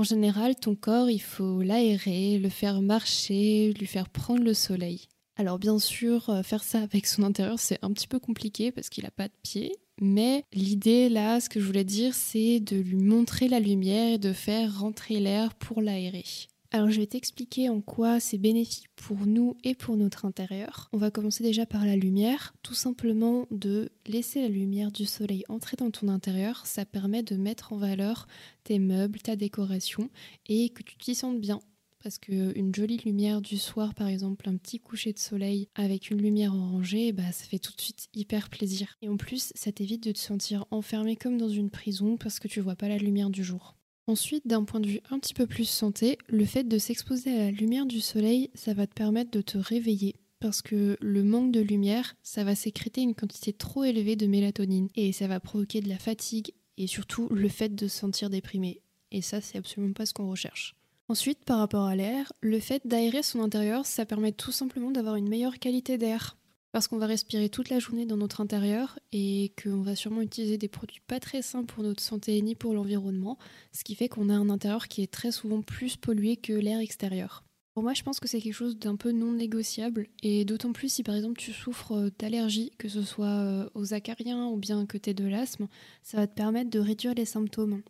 en 0.00 0.02
général, 0.02 0.56
ton 0.56 0.74
corps, 0.74 1.10
il 1.10 1.20
faut 1.20 1.60
l'aérer, 1.60 2.38
le 2.38 2.48
faire 2.48 2.80
marcher, 2.80 3.74
lui 3.78 3.84
faire 3.84 4.08
prendre 4.08 4.42
le 4.42 4.54
soleil. 4.54 5.08
Alors 5.36 5.58
bien 5.58 5.78
sûr, 5.78 6.30
euh, 6.30 6.42
faire 6.42 6.64
ça 6.64 6.80
avec 6.80 7.06
son 7.06 7.22
intérieur, 7.22 7.58
c'est 7.58 7.78
un 7.82 7.92
petit 7.92 8.08
peu 8.08 8.18
compliqué 8.18 8.72
parce 8.72 8.88
qu'il 8.88 9.04
n'a 9.04 9.10
pas 9.10 9.28
de 9.28 9.34
pied. 9.42 9.76
Mais 10.00 10.46
l'idée 10.54 11.10
là, 11.10 11.38
ce 11.38 11.50
que 11.50 11.60
je 11.60 11.66
voulais 11.66 11.84
dire, 11.84 12.14
c'est 12.14 12.60
de 12.60 12.76
lui 12.76 12.96
montrer 12.96 13.46
la 13.46 13.60
lumière 13.60 14.14
et 14.14 14.18
de 14.18 14.32
faire 14.32 14.80
rentrer 14.80 15.20
l'air 15.20 15.52
pour 15.52 15.82
l'aérer. 15.82 16.24
Alors 16.72 16.88
je 16.88 17.00
vais 17.00 17.06
t'expliquer 17.06 17.68
en 17.68 17.80
quoi 17.80 18.20
c'est 18.20 18.38
bénéfique 18.38 18.86
pour 18.94 19.26
nous 19.26 19.56
et 19.64 19.74
pour 19.74 19.96
notre 19.96 20.24
intérieur. 20.24 20.88
On 20.92 20.98
va 20.98 21.10
commencer 21.10 21.42
déjà 21.42 21.66
par 21.66 21.84
la 21.84 21.96
lumière. 21.96 22.54
Tout 22.62 22.74
simplement 22.74 23.48
de 23.50 23.90
laisser 24.06 24.40
la 24.40 24.48
lumière 24.48 24.92
du 24.92 25.04
soleil 25.04 25.42
entrer 25.48 25.76
dans 25.76 25.90
ton 25.90 26.06
intérieur, 26.06 26.64
ça 26.66 26.84
permet 26.84 27.24
de 27.24 27.34
mettre 27.34 27.72
en 27.72 27.76
valeur 27.76 28.28
tes 28.62 28.78
meubles, 28.78 29.18
ta 29.20 29.34
décoration 29.34 30.10
et 30.46 30.68
que 30.68 30.84
tu 30.84 30.96
t'y 30.96 31.16
sentes 31.16 31.40
bien. 31.40 31.58
Parce 32.04 32.18
qu'une 32.18 32.72
jolie 32.72 32.98
lumière 32.98 33.42
du 33.42 33.58
soir, 33.58 33.92
par 33.92 34.06
exemple, 34.06 34.48
un 34.48 34.56
petit 34.56 34.78
coucher 34.78 35.12
de 35.12 35.18
soleil 35.18 35.68
avec 35.74 36.10
une 36.10 36.22
lumière 36.22 36.54
orangée, 36.54 37.10
bah, 37.12 37.32
ça 37.32 37.44
fait 37.44 37.58
tout 37.58 37.74
de 37.76 37.80
suite 37.80 38.08
hyper 38.14 38.48
plaisir. 38.48 38.96
Et 39.02 39.08
en 39.08 39.16
plus, 39.16 39.52
ça 39.56 39.72
t'évite 39.72 40.04
de 40.04 40.12
te 40.12 40.18
sentir 40.18 40.66
enfermé 40.70 41.16
comme 41.16 41.36
dans 41.36 41.50
une 41.50 41.68
prison 41.68 42.16
parce 42.16 42.38
que 42.38 42.48
tu 42.48 42.60
vois 42.60 42.76
pas 42.76 42.88
la 42.88 42.96
lumière 42.96 43.28
du 43.28 43.42
jour. 43.42 43.79
Ensuite, 44.06 44.46
d'un 44.46 44.64
point 44.64 44.80
de 44.80 44.88
vue 44.88 45.00
un 45.10 45.18
petit 45.18 45.34
peu 45.34 45.46
plus 45.46 45.68
santé, 45.68 46.18
le 46.28 46.44
fait 46.44 46.64
de 46.64 46.78
s'exposer 46.78 47.32
à 47.32 47.44
la 47.44 47.50
lumière 47.50 47.86
du 47.86 48.00
soleil, 48.00 48.50
ça 48.54 48.74
va 48.74 48.86
te 48.86 48.94
permettre 48.94 49.30
de 49.30 49.40
te 49.40 49.58
réveiller. 49.58 50.16
Parce 50.40 50.62
que 50.62 50.96
le 51.00 51.22
manque 51.22 51.52
de 51.52 51.60
lumière, 51.60 52.16
ça 52.22 52.44
va 52.44 52.54
sécréter 52.54 53.02
une 53.02 53.14
quantité 53.14 53.52
trop 53.52 53.84
élevée 53.84 54.16
de 54.16 54.26
mélatonine 54.26 54.88
et 54.96 55.12
ça 55.12 55.28
va 55.28 55.38
provoquer 55.38 55.80
de 55.80 55.88
la 55.88 55.98
fatigue 55.98 56.52
et 56.78 56.86
surtout 56.86 57.28
le 57.28 57.48
fait 57.48 57.74
de 57.74 57.88
se 57.88 57.98
sentir 57.98 58.30
déprimé. 58.30 58.80
Et 59.12 59.20
ça, 59.20 59.40
c'est 59.40 59.58
absolument 59.58 59.92
pas 59.92 60.06
ce 60.06 60.14
qu'on 60.14 60.30
recherche. 60.30 60.76
Ensuite, 61.08 61.44
par 61.44 61.58
rapport 61.58 61.86
à 61.86 61.96
l'air, 61.96 62.32
le 62.40 62.58
fait 62.60 62.86
d'aérer 62.86 63.22
son 63.22 63.42
intérieur, 63.42 63.84
ça 63.84 64.06
permet 64.06 64.32
tout 64.32 64.52
simplement 64.52 64.90
d'avoir 64.90 65.16
une 65.16 65.28
meilleure 65.28 65.58
qualité 65.58 65.98
d'air 65.98 66.36
parce 66.72 66.88
qu'on 66.88 66.98
va 66.98 67.06
respirer 67.06 67.48
toute 67.48 67.68
la 67.68 67.78
journée 67.78 68.06
dans 68.06 68.16
notre 68.16 68.40
intérieur 68.40 68.98
et 69.12 69.52
qu'on 69.62 69.82
va 69.82 69.96
sûrement 69.96 70.22
utiliser 70.22 70.58
des 70.58 70.68
produits 70.68 71.00
pas 71.06 71.20
très 71.20 71.42
sains 71.42 71.64
pour 71.64 71.82
notre 71.82 72.02
santé 72.02 72.40
ni 72.42 72.54
pour 72.54 72.74
l'environnement, 72.74 73.38
ce 73.72 73.84
qui 73.84 73.94
fait 73.94 74.08
qu'on 74.08 74.28
a 74.28 74.34
un 74.34 74.50
intérieur 74.50 74.88
qui 74.88 75.02
est 75.02 75.10
très 75.10 75.32
souvent 75.32 75.62
plus 75.62 75.96
pollué 75.96 76.36
que 76.36 76.52
l'air 76.52 76.78
extérieur. 76.78 77.44
Pour 77.74 77.84
moi, 77.84 77.94
je 77.94 78.02
pense 78.02 78.18
que 78.18 78.26
c'est 78.26 78.40
quelque 78.40 78.52
chose 78.52 78.78
d'un 78.78 78.96
peu 78.96 79.12
non 79.12 79.32
négociable, 79.32 80.08
et 80.22 80.44
d'autant 80.44 80.72
plus 80.72 80.92
si 80.92 81.02
par 81.02 81.14
exemple 81.14 81.40
tu 81.40 81.52
souffres 81.52 81.92
euh, 81.92 82.10
d'allergies, 82.18 82.72
que 82.78 82.88
ce 82.88 83.02
soit 83.02 83.26
euh, 83.26 83.70
aux 83.74 83.94
acariens 83.94 84.46
ou 84.46 84.56
bien 84.56 84.86
que 84.86 84.98
tu 84.98 85.10
aies 85.10 85.14
de 85.14 85.26
l'asthme, 85.26 85.68
ça 86.02 86.16
va 86.16 86.26
te 86.26 86.34
permettre 86.34 86.70
de 86.70 86.80
réduire 86.80 87.14
les 87.14 87.24
symptômes. 87.24 87.82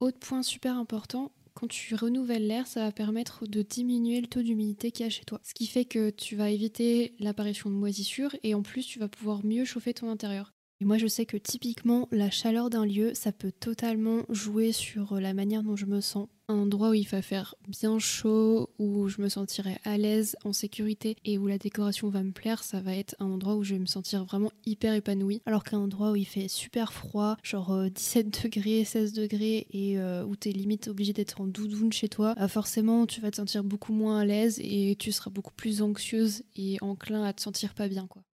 Autre 0.00 0.18
point 0.18 0.42
super 0.42 0.76
important, 0.76 1.32
quand 1.56 1.68
tu 1.68 1.94
renouvelles 1.94 2.46
l'air, 2.46 2.66
ça 2.66 2.84
va 2.84 2.92
permettre 2.92 3.46
de 3.46 3.62
diminuer 3.62 4.20
le 4.20 4.26
taux 4.26 4.42
d'humidité 4.42 4.92
qu'il 4.92 5.04
y 5.04 5.06
a 5.06 5.10
chez 5.10 5.24
toi. 5.24 5.40
Ce 5.42 5.54
qui 5.54 5.66
fait 5.66 5.86
que 5.86 6.10
tu 6.10 6.36
vas 6.36 6.50
éviter 6.50 7.14
l'apparition 7.18 7.70
de 7.70 7.74
moisissures 7.74 8.36
et 8.42 8.54
en 8.54 8.62
plus 8.62 8.86
tu 8.86 8.98
vas 8.98 9.08
pouvoir 9.08 9.44
mieux 9.44 9.64
chauffer 9.64 9.94
ton 9.94 10.10
intérieur. 10.10 10.55
Et 10.78 10.84
moi, 10.84 10.98
je 10.98 11.06
sais 11.06 11.24
que 11.24 11.38
typiquement, 11.38 12.06
la 12.12 12.30
chaleur 12.30 12.68
d'un 12.68 12.84
lieu, 12.84 13.14
ça 13.14 13.32
peut 13.32 13.50
totalement 13.50 14.24
jouer 14.28 14.72
sur 14.72 15.14
euh, 15.14 15.20
la 15.20 15.32
manière 15.32 15.62
dont 15.62 15.74
je 15.74 15.86
me 15.86 16.02
sens. 16.02 16.28
Un 16.48 16.58
endroit 16.58 16.90
où 16.90 16.94
il 16.94 17.08
va 17.08 17.22
faire 17.22 17.54
bien 17.66 17.98
chaud, 17.98 18.68
où 18.78 19.08
je 19.08 19.22
me 19.22 19.30
sentirai 19.30 19.78
à 19.84 19.96
l'aise, 19.96 20.36
en 20.44 20.52
sécurité 20.52 21.16
et 21.24 21.38
où 21.38 21.46
la 21.46 21.56
décoration 21.56 22.10
va 22.10 22.22
me 22.22 22.30
plaire, 22.30 22.62
ça 22.62 22.80
va 22.80 22.94
être 22.94 23.16
un 23.20 23.30
endroit 23.30 23.56
où 23.56 23.64
je 23.64 23.72
vais 23.72 23.80
me 23.80 23.86
sentir 23.86 24.26
vraiment 24.26 24.52
hyper 24.66 24.92
épanouie. 24.92 25.40
Alors 25.46 25.64
qu'un 25.64 25.78
endroit 25.78 26.12
où 26.12 26.16
il 26.16 26.26
fait 26.26 26.46
super 26.46 26.92
froid, 26.92 27.38
genre 27.42 27.90
17 27.90 28.26
euh, 28.26 28.42
degrés, 28.44 28.84
16 28.84 29.14
degrés, 29.14 29.66
et 29.70 29.98
euh, 29.98 30.26
où 30.26 30.36
tu 30.36 30.50
es 30.50 30.52
limite 30.52 30.88
obligé 30.88 31.14
d'être 31.14 31.40
en 31.40 31.46
doudoune 31.46 31.90
chez 31.90 32.10
toi, 32.10 32.34
forcément, 32.48 33.06
tu 33.06 33.22
vas 33.22 33.30
te 33.30 33.36
sentir 33.36 33.64
beaucoup 33.64 33.94
moins 33.94 34.20
à 34.20 34.26
l'aise 34.26 34.60
et 34.62 34.94
tu 34.98 35.10
seras 35.10 35.30
beaucoup 35.30 35.54
plus 35.54 35.80
anxieuse 35.80 36.42
et 36.54 36.76
enclin 36.82 37.24
à 37.24 37.32
te 37.32 37.40
sentir 37.40 37.72
pas 37.72 37.88
bien, 37.88 38.06
quoi. 38.06 38.25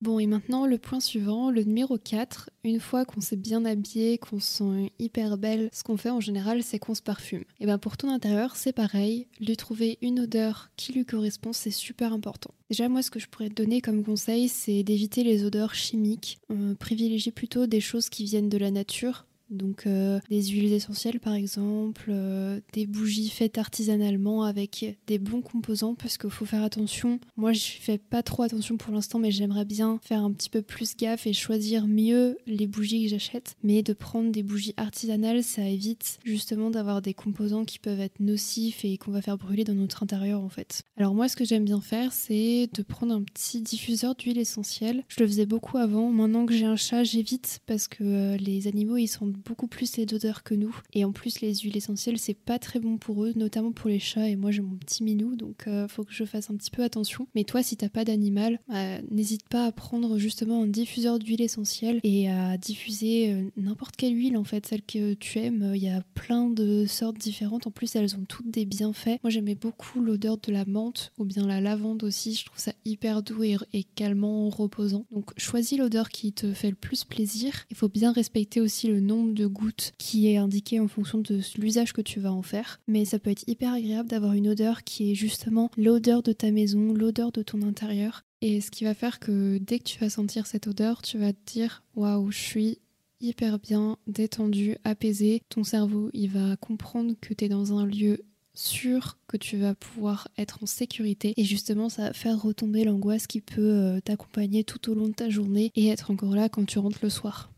Bon, 0.00 0.20
et 0.20 0.26
maintenant 0.26 0.66
le 0.66 0.78
point 0.78 1.00
suivant, 1.00 1.50
le 1.50 1.64
numéro 1.64 1.98
4. 1.98 2.50
Une 2.62 2.78
fois 2.78 3.04
qu'on 3.04 3.20
s'est 3.20 3.36
bien 3.36 3.64
habillé, 3.64 4.16
qu'on 4.18 4.38
se 4.38 4.58
sent 4.58 4.92
hyper 5.00 5.38
belle, 5.38 5.70
ce 5.72 5.82
qu'on 5.82 5.96
fait 5.96 6.10
en 6.10 6.20
général, 6.20 6.62
c'est 6.62 6.78
qu'on 6.78 6.94
se 6.94 7.02
parfume. 7.02 7.42
Et 7.58 7.66
bien 7.66 7.78
pour 7.78 7.96
ton 7.96 8.08
intérieur, 8.08 8.54
c'est 8.54 8.72
pareil. 8.72 9.26
Lui 9.40 9.56
trouver 9.56 9.98
une 10.00 10.20
odeur 10.20 10.70
qui 10.76 10.92
lui 10.92 11.04
correspond, 11.04 11.52
c'est 11.52 11.72
super 11.72 12.12
important. 12.12 12.54
Déjà, 12.70 12.88
moi, 12.88 13.02
ce 13.02 13.10
que 13.10 13.18
je 13.18 13.26
pourrais 13.26 13.48
te 13.48 13.54
donner 13.54 13.80
comme 13.80 14.04
conseil, 14.04 14.48
c'est 14.48 14.84
d'éviter 14.84 15.24
les 15.24 15.44
odeurs 15.44 15.74
chimiques. 15.74 16.38
Euh, 16.50 16.74
privilégier 16.74 17.32
plutôt 17.32 17.66
des 17.66 17.80
choses 17.80 18.08
qui 18.08 18.24
viennent 18.24 18.50
de 18.50 18.58
la 18.58 18.70
nature 18.70 19.24
donc 19.50 19.86
euh, 19.86 20.20
des 20.28 20.42
huiles 20.42 20.72
essentielles 20.72 21.20
par 21.20 21.34
exemple, 21.34 22.06
euh, 22.08 22.60
des 22.72 22.86
bougies 22.86 23.30
faites 23.30 23.58
artisanalement 23.58 24.44
avec 24.44 24.98
des 25.06 25.18
bons 25.18 25.40
composants 25.40 25.94
parce 25.94 26.18
qu'il 26.18 26.30
faut 26.30 26.44
faire 26.44 26.62
attention. 26.62 27.18
Moi 27.36 27.52
je 27.52 27.64
fais 27.80 27.98
pas 27.98 28.22
trop 28.22 28.42
attention 28.42 28.76
pour 28.76 28.92
l'instant 28.92 29.18
mais 29.18 29.30
j'aimerais 29.30 29.64
bien 29.64 30.00
faire 30.02 30.22
un 30.22 30.32
petit 30.32 30.50
peu 30.50 30.62
plus 30.62 30.96
gaffe 30.96 31.26
et 31.26 31.32
choisir 31.32 31.86
mieux 31.86 32.38
les 32.46 32.66
bougies 32.66 33.04
que 33.04 33.10
j'achète. 33.10 33.54
Mais 33.62 33.82
de 33.82 33.92
prendre 33.92 34.30
des 34.30 34.42
bougies 34.42 34.74
artisanales 34.76 35.42
ça 35.42 35.66
évite 35.66 36.18
justement 36.24 36.70
d'avoir 36.70 37.02
des 37.02 37.14
composants 37.14 37.64
qui 37.64 37.78
peuvent 37.78 38.00
être 38.00 38.20
nocifs 38.20 38.84
et 38.84 38.98
qu'on 38.98 39.12
va 39.12 39.22
faire 39.22 39.38
brûler 39.38 39.64
dans 39.64 39.74
notre 39.74 40.02
intérieur 40.02 40.42
en 40.42 40.48
fait. 40.48 40.82
Alors 40.96 41.14
moi 41.14 41.28
ce 41.28 41.36
que 41.36 41.44
j'aime 41.44 41.64
bien 41.64 41.80
faire 41.80 42.12
c'est 42.12 42.68
de 42.72 42.82
prendre 42.82 43.14
un 43.14 43.22
petit 43.22 43.62
diffuseur 43.62 44.14
d'huile 44.14 44.38
essentielle. 44.38 45.04
Je 45.08 45.20
le 45.20 45.26
faisais 45.26 45.46
beaucoup 45.46 45.78
avant. 45.78 46.10
Maintenant 46.10 46.46
que 46.46 46.54
j'ai 46.54 46.66
un 46.66 46.76
chat 46.76 47.04
j'évite 47.04 47.60
parce 47.66 47.88
que 47.88 48.04
euh, 48.04 48.36
les 48.36 48.66
animaux 48.66 48.96
ils 48.96 49.08
sont 49.08 49.32
beaucoup 49.44 49.66
plus 49.66 49.96
les 49.96 50.12
odeurs 50.14 50.42
que 50.42 50.54
nous. 50.54 50.74
Et 50.92 51.04
en 51.04 51.12
plus, 51.12 51.40
les 51.40 51.54
huiles 51.54 51.76
essentielles, 51.76 52.18
c'est 52.18 52.34
pas 52.34 52.58
très 52.58 52.80
bon 52.80 52.98
pour 52.98 53.24
eux, 53.24 53.32
notamment 53.36 53.72
pour 53.72 53.88
les 53.88 53.98
chats. 53.98 54.28
Et 54.28 54.36
moi, 54.36 54.50
j'ai 54.50 54.62
mon 54.62 54.76
petit 54.76 55.02
minou, 55.02 55.36
donc 55.36 55.66
euh, 55.66 55.88
faut 55.88 56.04
que 56.04 56.12
je 56.12 56.24
fasse 56.24 56.50
un 56.50 56.56
petit 56.56 56.70
peu 56.70 56.82
attention. 56.82 57.26
Mais 57.34 57.44
toi, 57.44 57.62
si 57.62 57.76
t'as 57.76 57.88
pas 57.88 58.04
d'animal, 58.04 58.60
bah, 58.68 59.00
n'hésite 59.10 59.48
pas 59.48 59.66
à 59.66 59.72
prendre 59.72 60.18
justement 60.18 60.62
un 60.62 60.66
diffuseur 60.66 61.18
d'huile 61.18 61.42
essentielle 61.42 62.00
et 62.02 62.30
à 62.30 62.56
diffuser 62.56 63.32
euh, 63.32 63.50
n'importe 63.56 63.96
quelle 63.96 64.16
huile 64.16 64.36
en 64.36 64.44
fait, 64.44 64.66
celle 64.66 64.82
que 64.82 65.14
tu 65.14 65.38
aimes. 65.38 65.72
Il 65.74 65.82
y 65.82 65.88
a 65.88 66.02
plein 66.14 66.48
de 66.48 66.86
sortes 66.86 67.18
différentes. 67.18 67.66
En 67.66 67.70
plus, 67.70 67.94
elles 67.96 68.16
ont 68.16 68.24
toutes 68.28 68.50
des 68.50 68.64
bienfaits. 68.64 69.18
Moi, 69.22 69.30
j'aimais 69.30 69.54
beaucoup 69.54 70.00
l'odeur 70.00 70.38
de 70.38 70.52
la 70.52 70.64
menthe 70.64 71.12
ou 71.18 71.24
bien 71.24 71.46
la 71.46 71.60
lavande 71.60 72.04
aussi. 72.04 72.34
Je 72.34 72.44
trouve 72.44 72.58
ça 72.58 72.72
hyper 72.84 73.22
doux 73.22 73.42
et 73.42 73.84
calmant, 73.94 74.48
reposant. 74.48 75.06
Donc, 75.12 75.30
choisis 75.36 75.78
l'odeur 75.78 76.08
qui 76.08 76.32
te 76.32 76.52
fait 76.52 76.70
le 76.70 76.76
plus 76.76 77.04
plaisir. 77.04 77.66
Il 77.70 77.76
faut 77.76 77.88
bien 77.88 78.12
respecter 78.12 78.60
aussi 78.60 78.88
le 78.88 79.00
nombre 79.00 79.27
de 79.34 79.46
gouttes 79.46 79.92
qui 79.98 80.28
est 80.28 80.36
indiqué 80.36 80.80
en 80.80 80.88
fonction 80.88 81.18
de 81.18 81.40
l'usage 81.56 81.92
que 81.92 82.00
tu 82.00 82.20
vas 82.20 82.32
en 82.32 82.42
faire. 82.42 82.80
Mais 82.86 83.04
ça 83.04 83.18
peut 83.18 83.30
être 83.30 83.44
hyper 83.46 83.72
agréable 83.72 84.08
d'avoir 84.08 84.32
une 84.32 84.48
odeur 84.48 84.84
qui 84.84 85.12
est 85.12 85.14
justement 85.14 85.70
l'odeur 85.76 86.22
de 86.22 86.32
ta 86.32 86.50
maison, 86.50 86.92
l'odeur 86.92 87.32
de 87.32 87.42
ton 87.42 87.62
intérieur. 87.62 88.22
Et 88.40 88.60
ce 88.60 88.70
qui 88.70 88.84
va 88.84 88.94
faire 88.94 89.18
que 89.18 89.58
dès 89.58 89.78
que 89.78 89.84
tu 89.84 89.98
vas 89.98 90.10
sentir 90.10 90.46
cette 90.46 90.68
odeur, 90.68 91.02
tu 91.02 91.18
vas 91.18 91.32
te 91.32 91.52
dire 91.52 91.82
waouh, 91.94 92.30
je 92.30 92.38
suis 92.38 92.78
hyper 93.20 93.58
bien, 93.58 93.96
détendu, 94.06 94.76
apaisé. 94.84 95.42
Ton 95.48 95.64
cerveau, 95.64 96.10
il 96.12 96.30
va 96.30 96.56
comprendre 96.56 97.14
que 97.20 97.34
tu 97.34 97.44
es 97.44 97.48
dans 97.48 97.76
un 97.76 97.84
lieu 97.84 98.24
sûr, 98.54 99.18
que 99.28 99.36
tu 99.36 99.56
vas 99.56 99.74
pouvoir 99.74 100.28
être 100.36 100.62
en 100.62 100.66
sécurité. 100.66 101.32
Et 101.36 101.44
justement, 101.44 101.88
ça 101.88 102.08
va 102.08 102.12
faire 102.12 102.40
retomber 102.40 102.84
l'angoisse 102.84 103.26
qui 103.26 103.40
peut 103.40 103.60
euh, 103.60 104.00
t'accompagner 104.00 104.64
tout 104.64 104.90
au 104.90 104.94
long 104.94 105.08
de 105.08 105.14
ta 105.14 105.30
journée 105.30 105.70
et 105.76 105.88
être 105.88 106.10
encore 106.10 106.34
là 106.34 106.48
quand 106.48 106.64
tu 106.64 106.78
rentres 106.78 106.98
le 107.02 107.10
soir. 107.10 107.50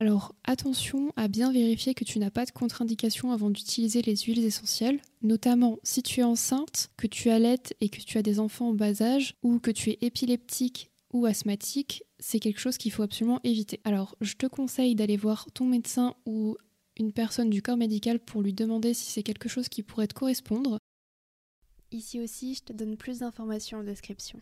Alors 0.00 0.32
attention 0.44 1.12
à 1.16 1.26
bien 1.26 1.50
vérifier 1.50 1.92
que 1.92 2.04
tu 2.04 2.20
n'as 2.20 2.30
pas 2.30 2.44
de 2.44 2.52
contre-indication 2.52 3.32
avant 3.32 3.50
d'utiliser 3.50 4.00
les 4.00 4.16
huiles 4.16 4.44
essentielles, 4.44 5.00
notamment 5.22 5.78
si 5.82 6.04
tu 6.04 6.20
es 6.20 6.24
enceinte, 6.24 6.90
que 6.96 7.08
tu 7.08 7.30
allaites 7.30 7.74
et 7.80 7.88
que 7.88 8.00
tu 8.00 8.16
as 8.16 8.22
des 8.22 8.38
enfants 8.38 8.68
en 8.68 8.74
bas 8.74 9.02
âge 9.02 9.34
ou 9.42 9.58
que 9.58 9.72
tu 9.72 9.90
es 9.90 9.98
épileptique 10.00 10.90
ou 11.12 11.26
asthmatique, 11.26 12.04
c'est 12.20 12.38
quelque 12.38 12.60
chose 12.60 12.78
qu'il 12.78 12.92
faut 12.92 13.02
absolument 13.02 13.40
éviter. 13.42 13.80
Alors 13.82 14.14
je 14.20 14.34
te 14.34 14.46
conseille 14.46 14.94
d'aller 14.94 15.16
voir 15.16 15.46
ton 15.52 15.64
médecin 15.64 16.14
ou 16.26 16.56
une 16.96 17.12
personne 17.12 17.50
du 17.50 17.60
corps 17.60 17.76
médical 17.76 18.20
pour 18.20 18.40
lui 18.42 18.52
demander 18.52 18.94
si 18.94 19.10
c'est 19.10 19.24
quelque 19.24 19.48
chose 19.48 19.68
qui 19.68 19.82
pourrait 19.82 20.08
te 20.08 20.14
correspondre. 20.14 20.78
Ici 21.90 22.20
aussi, 22.20 22.54
je 22.54 22.62
te 22.62 22.72
donne 22.72 22.96
plus 22.96 23.20
d'informations 23.20 23.78
en 23.78 23.82
description. 23.84 24.40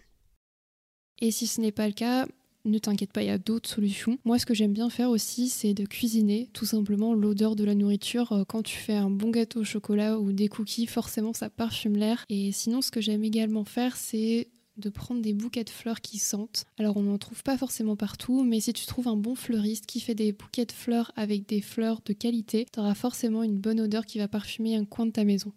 Et 1.18 1.30
si 1.30 1.46
ce 1.46 1.60
n'est 1.60 1.72
pas 1.72 1.86
le 1.86 1.94
cas, 1.94 2.26
ne 2.68 2.78
t'inquiète 2.78 3.12
pas, 3.12 3.22
il 3.22 3.26
y 3.26 3.30
a 3.30 3.38
d'autres 3.38 3.68
solutions. 3.68 4.18
Moi, 4.24 4.38
ce 4.38 4.46
que 4.46 4.54
j'aime 4.54 4.72
bien 4.72 4.90
faire 4.90 5.10
aussi, 5.10 5.48
c'est 5.48 5.74
de 5.74 5.84
cuisiner 5.84 6.48
tout 6.52 6.66
simplement 6.66 7.14
l'odeur 7.14 7.56
de 7.56 7.64
la 7.64 7.74
nourriture. 7.74 8.32
Euh, 8.32 8.44
quand 8.44 8.62
tu 8.62 8.76
fais 8.76 8.94
un 8.94 9.10
bon 9.10 9.30
gâteau 9.30 9.60
au 9.60 9.64
chocolat 9.64 10.18
ou 10.18 10.32
des 10.32 10.48
cookies, 10.48 10.86
forcément, 10.86 11.32
ça 11.32 11.50
parfume 11.50 11.96
l'air. 11.96 12.24
Et 12.28 12.52
sinon, 12.52 12.82
ce 12.82 12.90
que 12.90 13.00
j'aime 13.00 13.24
également 13.24 13.64
faire, 13.64 13.96
c'est 13.96 14.48
de 14.76 14.90
prendre 14.90 15.22
des 15.22 15.32
bouquets 15.32 15.64
de 15.64 15.70
fleurs 15.70 16.00
qui 16.00 16.18
sentent. 16.18 16.66
Alors 16.78 16.96
on 16.96 17.02
n'en 17.02 17.18
trouve 17.18 17.42
pas 17.42 17.56
forcément 17.56 17.96
partout, 17.96 18.44
mais 18.44 18.60
si 18.60 18.72
tu 18.72 18.86
trouves 18.86 19.08
un 19.08 19.16
bon 19.16 19.34
fleuriste 19.34 19.86
qui 19.86 20.00
fait 20.00 20.14
des 20.14 20.32
bouquets 20.32 20.66
de 20.66 20.72
fleurs 20.72 21.12
avec 21.16 21.48
des 21.48 21.60
fleurs 21.60 22.00
de 22.04 22.12
qualité, 22.12 22.66
tu 22.72 22.80
auras 22.80 22.94
forcément 22.94 23.42
une 23.42 23.58
bonne 23.58 23.80
odeur 23.80 24.04
qui 24.04 24.18
va 24.18 24.28
parfumer 24.28 24.76
un 24.76 24.84
coin 24.84 25.06
de 25.06 25.12
ta 25.12 25.24
maison. 25.24 25.52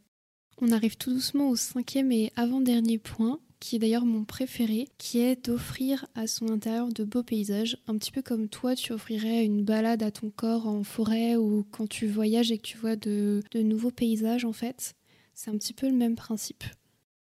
On 0.62 0.72
arrive 0.72 0.98
tout 0.98 1.14
doucement 1.14 1.50
au 1.50 1.56
cinquième 1.56 2.12
et 2.12 2.32
avant-dernier 2.36 2.98
point, 2.98 3.40
qui 3.60 3.76
est 3.76 3.80
d'ailleurs 3.80 4.06
mon 4.06 4.24
préféré, 4.24 4.88
qui 4.98 5.20
est 5.20 5.46
d'offrir 5.46 6.06
à 6.16 6.28
son 6.28 6.50
intérieur 6.50 6.90
de 6.90 7.04
beaux 7.04 7.24
paysages, 7.24 7.78
un 7.88 7.98
petit 7.98 8.12
peu 8.12 8.22
comme 8.22 8.48
toi 8.48 8.76
tu 8.76 8.94
offrirais 8.94 9.46
une 9.46 9.64
balade 9.64 10.04
à 10.04 10.12
ton 10.12 10.30
corps 10.30 10.68
en 10.68 10.84
forêt 10.84 11.36
ou 11.36 11.66
quand 11.72 11.88
tu 11.88 12.08
voyages 12.08 12.52
et 12.52 12.58
que 12.58 12.64
tu 12.64 12.78
vois 12.78 12.96
de, 12.96 13.42
nouveaux 13.56 13.92
paysages 13.92 14.46
en 14.46 14.54
fait. 14.54 14.96
C'est 15.34 15.50
un 15.50 15.58
petit 15.58 15.74
peu 15.74 15.88
le 15.88 15.96
même 15.96 16.16
principe. 16.16 16.64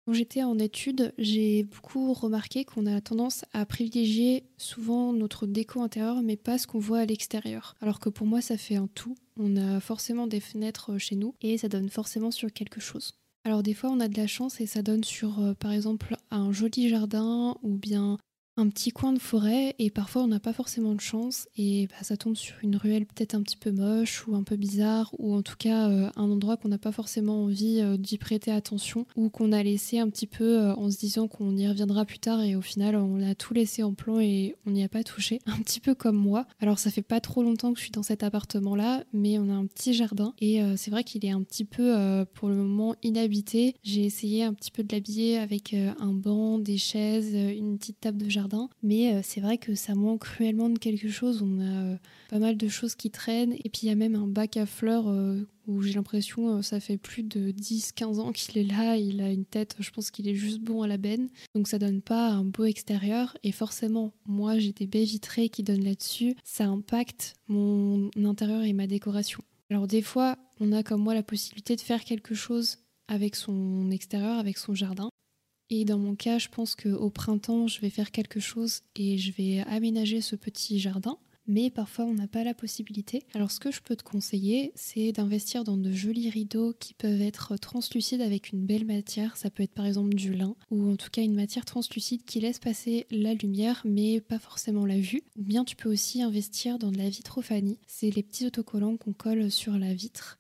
Quand 0.04 0.14
j'étais 0.14 0.42
en 0.42 0.58
études, 0.58 1.14
j'ai 1.16 1.62
beaucoup 1.62 2.12
remarqué 2.12 2.64
qu'on 2.64 2.86
a 2.86 3.00
tendance 3.00 3.44
à 3.52 3.64
privilégier 3.64 4.44
souvent 4.56 5.12
notre 5.12 5.46
déco 5.46 5.80
intérieure, 5.80 6.22
mais 6.22 6.36
pas 6.36 6.58
ce 6.58 6.66
qu'on 6.66 6.80
voit 6.80 6.98
à 6.98 7.06
l'extérieur. 7.06 7.76
Alors 7.80 8.00
que 8.00 8.08
pour 8.08 8.26
moi, 8.26 8.40
ça 8.40 8.56
fait 8.56 8.74
un 8.74 8.88
tout. 8.88 9.14
On 9.38 9.56
a 9.56 9.78
forcément 9.78 10.26
des 10.26 10.40
fenêtres 10.40 10.98
chez 10.98 11.14
nous 11.14 11.36
et 11.40 11.56
ça 11.56 11.68
donne 11.68 11.88
forcément 11.88 12.32
sur 12.32 12.52
quelque 12.52 12.80
chose. 12.80 13.14
Alors 13.44 13.62
des 13.62 13.75
fois 13.75 13.90
on 13.90 14.00
a 14.00 14.08
de 14.08 14.16
la 14.16 14.26
chance 14.26 14.61
et 14.61 14.66
ça 14.66 14.82
donne 14.82 15.02
sur 15.02 15.40
euh, 15.40 15.54
par 15.54 15.72
exemple 15.72 16.16
un 16.30 16.52
joli 16.52 16.88
jardin 16.88 17.56
ou 17.62 17.76
bien 17.76 18.18
un 18.56 18.68
petit 18.68 18.90
coin 18.90 19.12
de 19.12 19.18
forêt 19.18 19.75
et 19.78 19.90
parfois 19.90 20.23
on 20.23 20.26
n'a 20.26 20.40
pas 20.40 20.52
forcément 20.52 20.94
de 20.94 21.00
chance 21.00 21.49
et 21.56 21.87
bah, 21.87 22.02
ça 22.02 22.18
tombe 22.18 22.37
sur 22.37 22.54
une 22.62 22.76
ruelle 22.76 23.06
peut-être 23.06 23.35
un 23.35 23.42
petit 23.42 23.56
peu 23.56 23.71
moche 23.71 24.26
ou 24.26 24.35
un 24.35 24.42
peu 24.42 24.56
bizarre 24.56 25.11
ou 25.18 25.35
en 25.35 25.42
tout 25.42 25.56
cas 25.59 25.88
euh, 25.88 26.11
un 26.16 26.30
endroit 26.30 26.59
qu'on 26.59 26.68
n'a 26.68 26.78
pas 26.78 26.92
forcément 26.92 27.44
envie 27.44 27.80
euh, 27.80 27.97
d'y 27.97 28.18
prêter 28.18 28.50
attention 28.50 29.06
ou 29.16 29.30
qu'on 29.30 29.52
a 29.52 29.62
laissé 29.62 29.99
un 29.99 30.11
petit 30.11 30.26
peu 30.26 30.61
euh, 30.61 30.75
en 30.75 30.90
se 30.90 30.99
disant 30.99 31.28
qu'on 31.28 31.56
y 31.56 31.66
reviendra 31.66 32.04
plus 32.04 32.18
tard 32.18 32.42
et 32.42 32.54
au 32.54 32.61
final 32.61 32.97
on 32.97 33.23
a 33.23 33.35
tout 33.35 33.54
laissé 33.54 33.82
en 33.82 33.94
plan 33.94 34.21
et 34.21 34.54
on 34.66 34.71
n'y 34.71 34.85
a 34.85 34.88
pas 34.88 35.02
touché 35.02 35.40
un 35.47 35.59
petit 35.59 35.80
peu 35.80 35.94
comme 35.94 36.16
moi. 36.16 36.47
Alors 36.61 36.78
ça 36.78 36.90
fait 36.90 37.02
pas 37.02 37.21
trop 37.21 37.42
longtemps 37.42 37.73
que 37.73 37.78
je 37.78 37.85
suis 37.85 37.92
dans 37.92 38.02
cet 38.02 38.23
appartement 38.23 38.76
là 38.76 39.02
mais 39.14 39.38
on 39.38 39.49
a 39.49 39.54
un 39.54 39.66
petit 39.66 39.94
jardin 39.94 40.35
et 40.40 40.61
c'est 40.76 40.90
vrai 40.90 41.04
qu'il 41.04 41.25
est 41.25 41.30
un 41.30 41.42
petit 41.42 41.64
peu 41.64 42.25
pour 42.35 42.49
le 42.49 42.56
moment 42.56 42.94
inhabité. 43.02 43.75
J'ai 43.82 44.04
essayé 44.04 44.44
un 44.44 44.52
petit 44.52 44.71
peu 44.71 44.82
de 44.82 44.94
l'habiller 44.94 45.38
avec 45.38 45.75
un 45.75 46.12
banc 46.12 46.59
des 46.59 46.76
chaises 46.76 47.35
une 47.35 47.78
petite 47.78 48.00
table 48.00 48.18
de 48.18 48.28
jardin 48.28 48.41
mais 48.82 49.14
euh, 49.14 49.20
c'est 49.22 49.40
vrai 49.40 49.58
que 49.58 49.75
ça 49.75 49.94
manque 49.94 50.20
cruellement 50.20 50.68
de 50.68 50.78
quelque 50.78 51.08
chose. 51.08 51.42
On 51.42 51.61
a 51.61 51.92
euh, 51.92 51.96
pas 52.30 52.38
mal 52.38 52.56
de 52.56 52.68
choses 52.68 52.94
qui 52.94 53.11
traînent. 53.11 53.54
Et 53.64 53.68
puis 53.68 53.82
il 53.84 53.88
y 53.88 53.90
a 53.90 53.94
même 53.94 54.14
un 54.14 54.26
bac 54.26 54.56
à 54.56 54.66
fleurs 54.66 55.08
euh, 55.08 55.46
où 55.66 55.82
j'ai 55.82 55.94
l'impression 55.94 56.61
ça 56.62 56.80
fait 56.80 56.96
plus 56.96 57.22
de 57.22 57.52
10-15 57.52 58.20
ans 58.20 58.32
qu'il 58.32 58.58
est 58.58 58.64
là. 58.64 58.96
Il 58.96 59.20
a 59.20 59.30
une 59.30 59.44
tête, 59.44 59.76
je 59.78 59.90
pense 59.90 60.11
qu'il 60.11 60.28
est 60.28 60.34
juste 60.34 60.61
bon 60.61 60.82
à 60.82 60.87
la 60.87 60.96
benne. 60.96 61.28
Donc 61.54 61.68
ça 61.68 61.78
donne 61.78 62.02
pas 62.02 62.30
un 62.30 62.44
beau 62.44 62.64
extérieur. 62.64 63.37
Et 63.42 63.52
forcément, 63.52 64.12
moi 64.26 64.58
j'ai 64.58 64.72
des 64.72 64.87
baies 64.87 65.04
vitrées 65.04 65.49
qui 65.49 65.62
donnent 65.62 65.84
là-dessus. 65.84 66.37
Ça 66.44 66.66
impacte 66.66 67.34
mon 67.49 68.11
intérieur 68.25 68.62
et 68.62 68.72
ma 68.72 68.87
décoration. 68.87 69.42
Alors 69.70 69.87
des 69.87 70.02
fois, 70.02 70.37
on 70.61 70.72
a 70.72 70.82
comme 70.82 71.02
moi 71.02 71.14
la 71.14 71.22
possibilité 71.22 71.76
de 71.76 71.80
faire 71.80 72.04
quelque 72.04 72.34
chose 72.34 72.78
avec 73.08 73.37
son 73.37 73.90
extérieur, 73.90 74.38
avec 74.38 74.58
son 74.58 74.75
jardin. 74.75 75.08
Et 75.75 75.87
dans 75.87 75.97
mon 75.97 76.14
cas, 76.14 76.37
je 76.37 76.50
pense 76.50 76.76
qu'au 76.76 77.09
printemps, 77.09 77.67
je 77.67 77.81
vais 77.81 77.88
faire 77.88 78.11
quelque 78.11 78.41
chose 78.41 78.83
et 78.95 79.17
je 79.17 79.33
vais 79.33 79.61
aménager 79.61 80.21
ce 80.21 80.37
petit 80.37 80.79
jardin. 80.79 81.17
Mais 81.47 81.71
parfois, 81.71 82.05
on 82.05 82.12
n'a 82.12 82.29
pas 82.29 82.45
la 82.45 82.52
possibilité. 82.52 83.23
Alors, 83.35 83.50
ce 83.50 83.59
que 83.59 83.71
je 83.73 83.81
peux 83.81 83.97
te 83.97 84.02
conseiller, 84.02 84.73
c'est 84.75 85.12
d'investir 85.12 85.64
dans 85.64 85.79
de 85.79 85.91
jolis 85.91 86.29
rideaux 86.29 86.75
qui 86.79 86.93
peuvent 86.93 87.23
être 87.23 87.57
translucides 87.57 88.21
avec 88.21 88.52
une 88.52 88.67
belle 88.67 88.85
matière. 88.85 89.38
Ça 89.38 89.49
peut 89.49 89.62
être 89.62 89.73
par 89.73 89.87
exemple 89.87 90.14
du 90.14 90.35
lin 90.35 90.57
ou 90.71 90.93
en 90.93 90.97
tout 90.97 91.09
cas 91.11 91.23
une 91.23 91.35
matière 91.35 91.64
translucide 91.64 92.23
qui 92.26 92.41
laisse 92.41 92.59
passer 92.59 93.07
la 93.11 93.33
lumière 93.33 93.81
mais 93.87 94.21
pas 94.21 94.38
forcément 94.38 94.85
la 94.85 95.00
vue. 95.00 95.23
Ou 95.38 95.43
bien 95.43 95.64
tu 95.64 95.75
peux 95.75 95.91
aussi 95.91 96.21
investir 96.21 96.79
dans 96.79 96.93
de 96.93 96.99
la 96.99 97.09
vitrophanie. 97.09 97.79
C'est 97.87 98.11
les 98.11 98.23
petits 98.23 98.47
autocollants 98.47 98.99
qu'on 98.99 99.14
colle 99.14 99.50
sur 99.50 99.79
la 99.79 99.95
vitre 99.95 100.38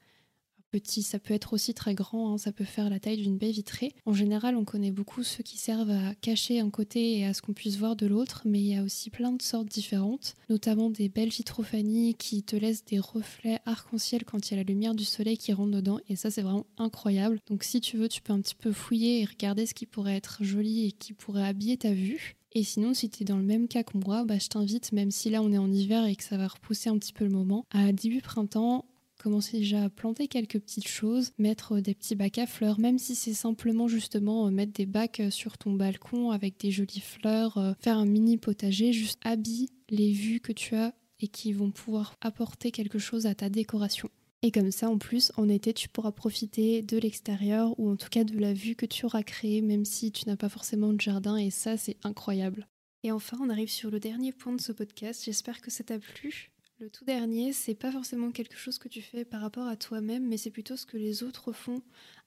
petit, 0.72 1.02
ça 1.02 1.18
peut 1.18 1.34
être 1.34 1.52
aussi 1.52 1.74
très 1.74 1.94
grand, 1.94 2.32
hein, 2.32 2.38
ça 2.38 2.50
peut 2.50 2.64
faire 2.64 2.88
la 2.88 2.98
taille 2.98 3.18
d'une 3.18 3.36
baie 3.36 3.50
vitrée. 3.50 3.94
En 4.06 4.14
général, 4.14 4.56
on 4.56 4.64
connaît 4.64 4.90
beaucoup 4.90 5.22
ceux 5.22 5.42
qui 5.42 5.58
servent 5.58 5.90
à 5.90 6.14
cacher 6.14 6.60
un 6.60 6.70
côté 6.70 7.18
et 7.18 7.26
à 7.26 7.34
ce 7.34 7.42
qu'on 7.42 7.52
puisse 7.52 7.76
voir 7.76 7.94
de 7.94 8.06
l'autre, 8.06 8.42
mais 8.46 8.60
il 8.60 8.68
y 8.68 8.76
a 8.76 8.82
aussi 8.82 9.10
plein 9.10 9.32
de 9.32 9.42
sortes 9.42 9.68
différentes, 9.68 10.34
notamment 10.48 10.88
des 10.88 11.08
belles 11.08 11.28
vitrophanies 11.28 12.14
qui 12.14 12.42
te 12.42 12.56
laissent 12.56 12.84
des 12.84 12.98
reflets 12.98 13.60
arc-en-ciel 13.66 14.24
quand 14.24 14.48
il 14.48 14.52
y 14.52 14.54
a 14.54 14.62
la 14.62 14.68
lumière 14.68 14.94
du 14.94 15.04
soleil 15.04 15.36
qui 15.36 15.52
rentre 15.52 15.72
dedans, 15.72 15.98
et 16.08 16.16
ça 16.16 16.30
c'est 16.30 16.42
vraiment 16.42 16.66
incroyable. 16.78 17.38
Donc 17.48 17.64
si 17.64 17.80
tu 17.80 17.98
veux, 17.98 18.08
tu 18.08 18.22
peux 18.22 18.32
un 18.32 18.40
petit 18.40 18.54
peu 18.54 18.72
fouiller 18.72 19.20
et 19.20 19.24
regarder 19.26 19.66
ce 19.66 19.74
qui 19.74 19.84
pourrait 19.84 20.16
être 20.16 20.42
joli 20.42 20.86
et 20.86 20.92
qui 20.92 21.12
pourrait 21.12 21.46
habiller 21.46 21.76
ta 21.76 21.92
vue. 21.92 22.36
Et 22.54 22.64
sinon, 22.64 22.92
si 22.92 23.08
tu 23.08 23.22
es 23.22 23.24
dans 23.24 23.38
le 23.38 23.42
même 23.42 23.66
cas 23.66 23.82
que 23.82 23.96
moi, 23.96 24.24
bah, 24.24 24.38
je 24.38 24.48
t'invite, 24.48 24.92
même 24.92 25.10
si 25.10 25.30
là 25.30 25.42
on 25.42 25.52
est 25.52 25.58
en 25.58 25.72
hiver 25.72 26.04
et 26.04 26.16
que 26.16 26.24
ça 26.24 26.36
va 26.36 26.48
repousser 26.48 26.90
un 26.90 26.98
petit 26.98 27.14
peu 27.14 27.24
le 27.24 27.30
moment, 27.30 27.64
à 27.70 27.92
début 27.92 28.20
printemps, 28.20 28.84
commencer 29.22 29.58
déjà 29.58 29.84
à 29.84 29.88
planter 29.88 30.26
quelques 30.26 30.58
petites 30.58 30.88
choses, 30.88 31.32
mettre 31.38 31.78
des 31.78 31.94
petits 31.94 32.16
bacs 32.16 32.38
à 32.38 32.46
fleurs, 32.46 32.80
même 32.80 32.98
si 32.98 33.14
c'est 33.14 33.34
simplement 33.34 33.86
justement 33.86 34.46
euh, 34.46 34.50
mettre 34.50 34.72
des 34.72 34.86
bacs 34.86 35.20
euh, 35.20 35.30
sur 35.30 35.58
ton 35.58 35.72
balcon 35.74 36.32
avec 36.32 36.58
des 36.58 36.72
jolies 36.72 37.00
fleurs, 37.00 37.56
euh, 37.56 37.72
faire 37.78 37.98
un 37.98 38.04
mini 38.04 38.36
potager, 38.36 38.92
juste 38.92 39.20
habille 39.22 39.68
les 39.88 40.12
vues 40.12 40.40
que 40.40 40.52
tu 40.52 40.74
as 40.74 40.92
et 41.20 41.28
qui 41.28 41.52
vont 41.52 41.70
pouvoir 41.70 42.16
apporter 42.20 42.72
quelque 42.72 42.98
chose 42.98 43.26
à 43.26 43.34
ta 43.36 43.48
décoration. 43.48 44.10
Et 44.42 44.50
comme 44.50 44.72
ça, 44.72 44.90
en 44.90 44.98
plus, 44.98 45.30
en 45.36 45.48
été, 45.48 45.72
tu 45.72 45.88
pourras 45.88 46.10
profiter 46.10 46.82
de 46.82 46.98
l'extérieur 46.98 47.78
ou 47.78 47.88
en 47.88 47.96
tout 47.96 48.08
cas 48.10 48.24
de 48.24 48.36
la 48.36 48.52
vue 48.52 48.74
que 48.74 48.86
tu 48.86 49.06
auras 49.06 49.22
créée, 49.22 49.62
même 49.62 49.84
si 49.84 50.10
tu 50.10 50.26
n'as 50.26 50.36
pas 50.36 50.48
forcément 50.48 50.92
de 50.92 51.00
jardin. 51.00 51.36
Et 51.36 51.50
ça, 51.50 51.76
c'est 51.76 51.96
incroyable. 52.02 52.66
Et 53.04 53.12
enfin, 53.12 53.38
on 53.40 53.50
arrive 53.50 53.70
sur 53.70 53.92
le 53.92 54.00
dernier 54.00 54.32
point 54.32 54.52
de 54.52 54.60
ce 54.60 54.72
podcast. 54.72 55.22
J'espère 55.24 55.60
que 55.60 55.70
ça 55.70 55.84
t'a 55.84 56.00
plu. 56.00 56.50
Le 56.82 56.90
tout 56.90 57.04
dernier, 57.04 57.52
c'est 57.52 57.76
pas 57.76 57.92
forcément 57.92 58.32
quelque 58.32 58.56
chose 58.56 58.78
que 58.78 58.88
tu 58.88 59.02
fais 59.02 59.24
par 59.24 59.40
rapport 59.40 59.68
à 59.68 59.76
toi-même, 59.76 60.26
mais 60.26 60.36
c'est 60.36 60.50
plutôt 60.50 60.76
ce 60.76 60.84
que 60.84 60.96
les 60.96 61.22
autres 61.22 61.52
font 61.52 61.80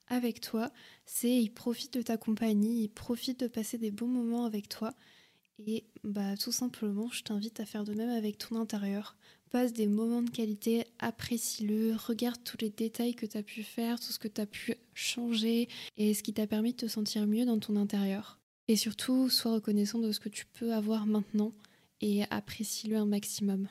avec 0.08 0.40
toi. 0.40 0.72
C'est 1.04 1.28
ils 1.28 1.52
profitent 1.52 1.92
de 1.92 2.00
ta 2.00 2.16
compagnie, 2.16 2.84
ils 2.84 2.88
profitent 2.88 3.40
de 3.40 3.48
passer 3.48 3.76
des 3.76 3.90
bons 3.90 4.08
moments 4.08 4.46
avec 4.46 4.70
toi. 4.70 4.94
Et 5.66 5.84
bah 6.04 6.38
tout 6.38 6.52
simplement, 6.52 7.10
je 7.10 7.22
t'invite 7.22 7.60
à 7.60 7.66
faire 7.66 7.84
de 7.84 7.92
même 7.92 8.08
avec 8.08 8.38
ton 8.38 8.56
intérieur 8.58 9.18
passe 9.50 9.74
des 9.74 9.86
moments 9.86 10.22
de 10.22 10.30
qualité, 10.30 10.86
apprécie-le, 11.00 11.94
regarde 11.94 12.42
tous 12.42 12.56
les 12.62 12.70
détails 12.70 13.14
que 13.14 13.26
tu 13.26 13.36
as 13.36 13.42
pu 13.42 13.62
faire, 13.62 14.00
tout 14.00 14.10
ce 14.10 14.18
que 14.18 14.26
tu 14.26 14.40
as 14.40 14.46
pu 14.46 14.74
changer 14.94 15.68
et 15.98 16.14
ce 16.14 16.22
qui 16.22 16.32
t'a 16.32 16.46
permis 16.46 16.72
de 16.72 16.78
te 16.78 16.88
sentir 16.88 17.26
mieux 17.26 17.44
dans 17.44 17.58
ton 17.58 17.76
intérieur. 17.76 18.40
Et 18.68 18.76
surtout, 18.76 19.28
sois 19.28 19.52
reconnaissant 19.52 19.98
de 19.98 20.12
ce 20.12 20.18
que 20.18 20.30
tu 20.30 20.46
peux 20.46 20.72
avoir 20.72 21.04
maintenant 21.04 21.52
et 22.00 22.24
apprécie-le 22.30 22.96
un 22.96 23.06
maximum. 23.06 23.68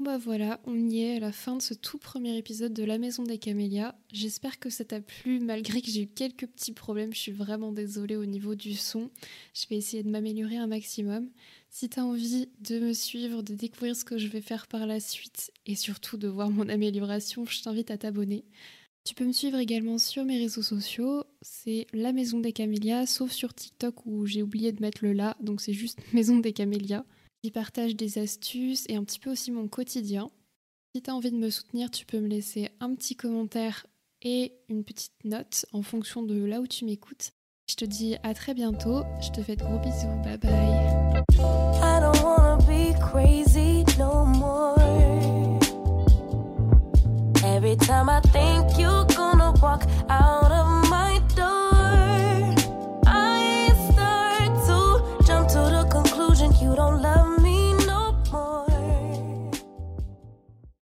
Bah 0.00 0.16
voilà, 0.16 0.58
on 0.64 0.88
y 0.88 1.02
est 1.02 1.16
à 1.16 1.20
la 1.20 1.30
fin 1.30 1.56
de 1.56 1.60
ce 1.60 1.74
tout 1.74 1.98
premier 1.98 2.34
épisode 2.38 2.72
de 2.72 2.84
La 2.84 2.96
Maison 2.96 3.22
des 3.22 3.36
Camélias. 3.36 3.94
J'espère 4.10 4.58
que 4.58 4.70
ça 4.70 4.82
t'a 4.82 5.02
plu 5.02 5.40
malgré 5.40 5.82
que 5.82 5.90
j'ai 5.90 6.04
eu 6.04 6.06
quelques 6.06 6.46
petits 6.46 6.72
problèmes. 6.72 7.12
Je 7.12 7.18
suis 7.18 7.32
vraiment 7.32 7.70
désolée 7.70 8.16
au 8.16 8.24
niveau 8.24 8.54
du 8.54 8.72
son. 8.72 9.10
Je 9.52 9.66
vais 9.68 9.76
essayer 9.76 10.02
de 10.02 10.08
m'améliorer 10.08 10.56
un 10.56 10.68
maximum. 10.68 11.28
Si 11.68 11.90
tu 11.90 12.00
as 12.00 12.06
envie 12.06 12.48
de 12.60 12.78
me 12.78 12.94
suivre, 12.94 13.42
de 13.42 13.54
découvrir 13.54 13.94
ce 13.94 14.06
que 14.06 14.16
je 14.16 14.28
vais 14.28 14.40
faire 14.40 14.68
par 14.68 14.86
la 14.86 15.00
suite 15.00 15.52
et 15.66 15.74
surtout 15.74 16.16
de 16.16 16.28
voir 16.28 16.48
mon 16.48 16.70
amélioration, 16.70 17.44
je 17.44 17.60
t'invite 17.60 17.90
à 17.90 17.98
t'abonner. 17.98 18.46
Tu 19.04 19.14
peux 19.14 19.26
me 19.26 19.32
suivre 19.32 19.58
également 19.58 19.98
sur 19.98 20.24
mes 20.24 20.38
réseaux 20.38 20.62
sociaux, 20.62 21.24
c'est 21.42 21.86
la 21.92 22.14
Maison 22.14 22.40
des 22.40 22.54
Camélias, 22.54 23.04
sauf 23.04 23.32
sur 23.32 23.52
TikTok 23.52 24.06
où 24.06 24.24
j'ai 24.24 24.42
oublié 24.42 24.72
de 24.72 24.80
mettre 24.80 25.04
le 25.04 25.12
là, 25.12 25.36
donc 25.40 25.60
c'est 25.60 25.74
juste 25.74 25.98
Maison 26.14 26.38
des 26.38 26.54
Camélias. 26.54 27.04
J'y 27.42 27.50
partage 27.50 27.96
des 27.96 28.18
astuces 28.18 28.84
et 28.88 28.96
un 28.96 29.04
petit 29.04 29.18
peu 29.18 29.30
aussi 29.30 29.50
mon 29.50 29.66
quotidien. 29.66 30.30
Si 30.94 31.00
tu 31.00 31.10
as 31.10 31.14
envie 31.14 31.30
de 31.30 31.36
me 31.36 31.48
soutenir, 31.48 31.90
tu 31.90 32.04
peux 32.04 32.20
me 32.20 32.28
laisser 32.28 32.68
un 32.80 32.94
petit 32.94 33.16
commentaire 33.16 33.86
et 34.20 34.52
une 34.68 34.84
petite 34.84 35.14
note 35.24 35.64
en 35.72 35.82
fonction 35.82 36.22
de 36.22 36.44
là 36.44 36.60
où 36.60 36.66
tu 36.66 36.84
m'écoutes. 36.84 37.30
Je 37.70 37.76
te 37.76 37.84
dis 37.86 38.16
à 38.22 38.34
très 38.34 38.52
bientôt, 38.52 39.04
je 39.22 39.30
te 39.30 39.42
fais 39.42 39.56
de 39.56 39.62
gros 39.62 39.78
bisous, 39.78 40.22
bye 40.22 40.36
bye. 40.36 41.22